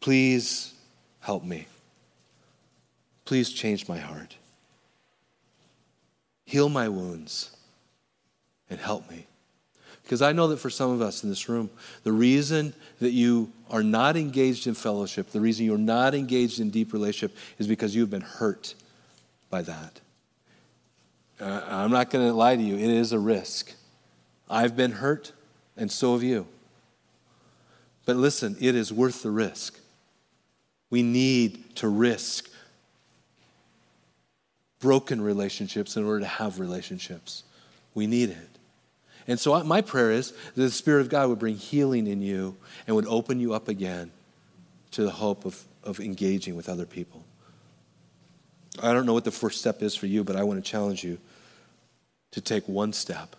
Please 0.02 0.74
help 1.20 1.44
me. 1.44 1.68
Please 3.26 3.52
change 3.52 3.88
my 3.88 4.00
heart. 4.00 4.36
Heal 6.46 6.68
my 6.68 6.90
wounds 6.90 7.56
and 8.72 8.80
help 8.80 9.10
me. 9.10 9.28
Because 10.02 10.24
I 10.24 10.32
know 10.32 10.48
that 10.48 10.58
for 10.58 10.70
some 10.70 10.92
of 10.92 11.02
us 11.02 11.24
in 11.24 11.30
this 11.30 11.48
room, 11.48 11.70
the 12.04 12.12
reason 12.12 12.74
that 13.00 13.12
you 13.12 13.52
are 13.70 13.84
not 13.84 14.18
engaged 14.18 14.66
in 14.66 14.74
fellowship, 14.74 15.32
the 15.32 15.42
reason 15.42 15.66
you're 15.66 15.78
not 15.78 16.16
engaged 16.16 16.60
in 16.60 16.72
deep 16.72 16.92
relationship 16.92 17.38
is 17.60 17.68
because 17.68 17.96
you've 17.96 18.12
been 18.12 18.22
hurt 18.22 18.74
by 19.50 19.62
that. 19.64 20.00
Uh, 21.40 21.62
I'm 21.68 21.92
not 21.92 22.10
going 22.10 22.28
to 22.28 22.34
lie 22.34 22.56
to 22.56 22.62
you, 22.62 22.76
it 22.76 22.90
is 22.90 23.12
a 23.12 23.20
risk. 23.20 23.74
I've 24.50 24.76
been 24.76 24.92
hurt, 24.92 25.32
and 25.76 25.92
so 25.92 26.14
have 26.14 26.24
you. 26.24 26.48
But 28.06 28.16
listen, 28.16 28.56
it 28.60 28.76
is 28.76 28.94
worth 28.94 29.24
the 29.24 29.32
risk. 29.32 29.80
We 30.90 31.02
need 31.04 31.76
to 31.78 31.88
risk 31.88 32.50
broken 34.80 35.20
relationships 35.20 35.98
in 35.98 36.06
order 36.06 36.20
to 36.20 36.28
have 36.28 36.60
relationships. 36.60 37.44
We 37.96 38.06
need 38.06 38.30
it. 38.30 38.50
And 39.28 39.40
so, 39.40 39.62
my 39.64 39.82
prayer 39.82 40.12
is 40.12 40.32
that 40.32 40.62
the 40.62 40.70
Spirit 40.70 41.02
of 41.02 41.10
God 41.10 41.30
would 41.30 41.40
bring 41.40 41.56
healing 41.56 42.06
in 42.06 42.22
you 42.22 42.56
and 42.86 42.96
would 42.96 43.08
open 43.08 43.40
you 43.40 43.54
up 43.56 43.68
again 43.68 44.12
to 44.92 45.04
the 45.04 45.12
hope 45.12 45.46
of, 45.46 45.62
of 45.84 46.00
engaging 46.00 46.56
with 46.56 46.70
other 46.70 46.86
people. 46.86 47.25
I 48.82 48.94
don't 48.94 49.06
know 49.06 49.14
what 49.14 49.24
the 49.24 49.32
first 49.32 49.60
step 49.60 49.82
is 49.82 49.96
for 49.96 50.08
you, 50.08 50.24
but 50.24 50.36
I 50.36 50.44
want 50.44 50.64
to 50.64 50.70
challenge 50.70 51.04
you 51.04 51.18
to 52.32 52.42
take 52.42 52.68
one 52.68 52.94
step. 52.94 53.36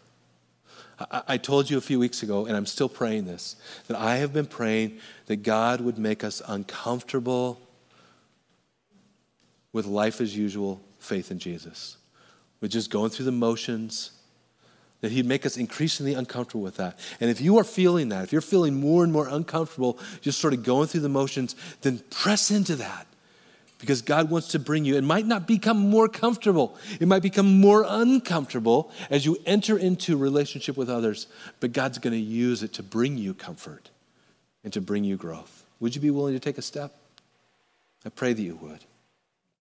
I, 1.29 1.37
told 1.37 1.69
you 1.69 1.77
a 1.77 1.83
few 1.83 1.99
weeks 1.99 2.23
ago, 2.23 2.47
and 2.47 2.57
I'm 2.57 2.65
still 2.65 2.89
praying 2.89 3.27
this, 3.27 3.57
that 3.87 3.99
I 3.99 4.17
have 4.17 4.33
been 4.33 4.47
praying 4.47 4.99
that 5.27 5.43
God 5.43 5.83
would 5.83 5.99
make 5.99 6.25
us 6.25 6.41
uncomfortable 6.49 7.61
with 9.75 9.85
life 9.85 10.23
as 10.23 10.35
usual 10.35 10.81
faith 10.99 11.31
in 11.31 11.39
Jesus. 11.39 11.99
We're 12.63 12.69
just 12.69 12.91
going 12.91 13.11
through 13.11 13.27
the 13.27 13.33
motions, 13.33 14.13
that 15.03 15.13
He'd 15.13 15.27
make 15.27 15.45
us 15.45 15.59
increasingly 15.59 16.15
uncomfortable 16.15 16.63
with 16.63 16.77
that. 16.77 16.99
And 17.21 17.29
if 17.29 17.43
you 17.43 17.59
are 17.59 17.65
feeling 17.65 18.09
that, 18.09 18.25
if 18.25 18.33
you're 18.33 18.41
feeling 18.41 18.81
more 18.81 19.05
and 19.05 19.13
more 19.13 19.29
uncomfortable, 19.29 19.99
just 20.23 20.41
sort 20.41 20.55
of 20.55 20.63
going 20.63 20.89
through 20.89 21.03
the 21.03 21.11
motions, 21.11 21.55
then 21.83 21.99
press 22.11 22.51
into 22.51 22.75
that. 22.77 23.07
Because 23.79 24.01
God 24.01 24.31
wants 24.31 24.49
to 24.49 24.59
bring 24.59 24.85
you. 24.85 24.97
It 24.97 25.05
might 25.05 25.27
not 25.27 25.47
become 25.47 25.77
more 25.77 26.09
comfortable. 26.09 26.79
It 26.99 27.07
might 27.07 27.23
become 27.23 27.61
more 27.61 27.85
uncomfortable 27.87 28.91
as 29.11 29.27
you 29.27 29.37
enter 29.45 29.77
into 29.77 30.17
relationship 30.17 30.77
with 30.77 30.89
others, 30.89 31.27
but 31.61 31.73
God's 31.73 31.99
going 31.99 32.15
to 32.15 32.19
use 32.19 32.63
it 32.63 32.73
to 32.75 32.83
bring 32.83 33.19
you 33.19 33.35
comfort 33.35 33.91
and 34.65 34.73
to 34.73 34.81
bring 34.81 35.05
you 35.05 35.17
growth. 35.17 35.65
Would 35.81 35.95
you 35.95 36.01
be 36.01 36.11
willing 36.11 36.35
to 36.35 36.41
take 36.41 36.57
a 36.57 36.63
step? 36.63 36.97
I 38.05 38.09
pray 38.09 38.33
that 38.33 38.43
you 38.43 38.57
would. 38.57 38.81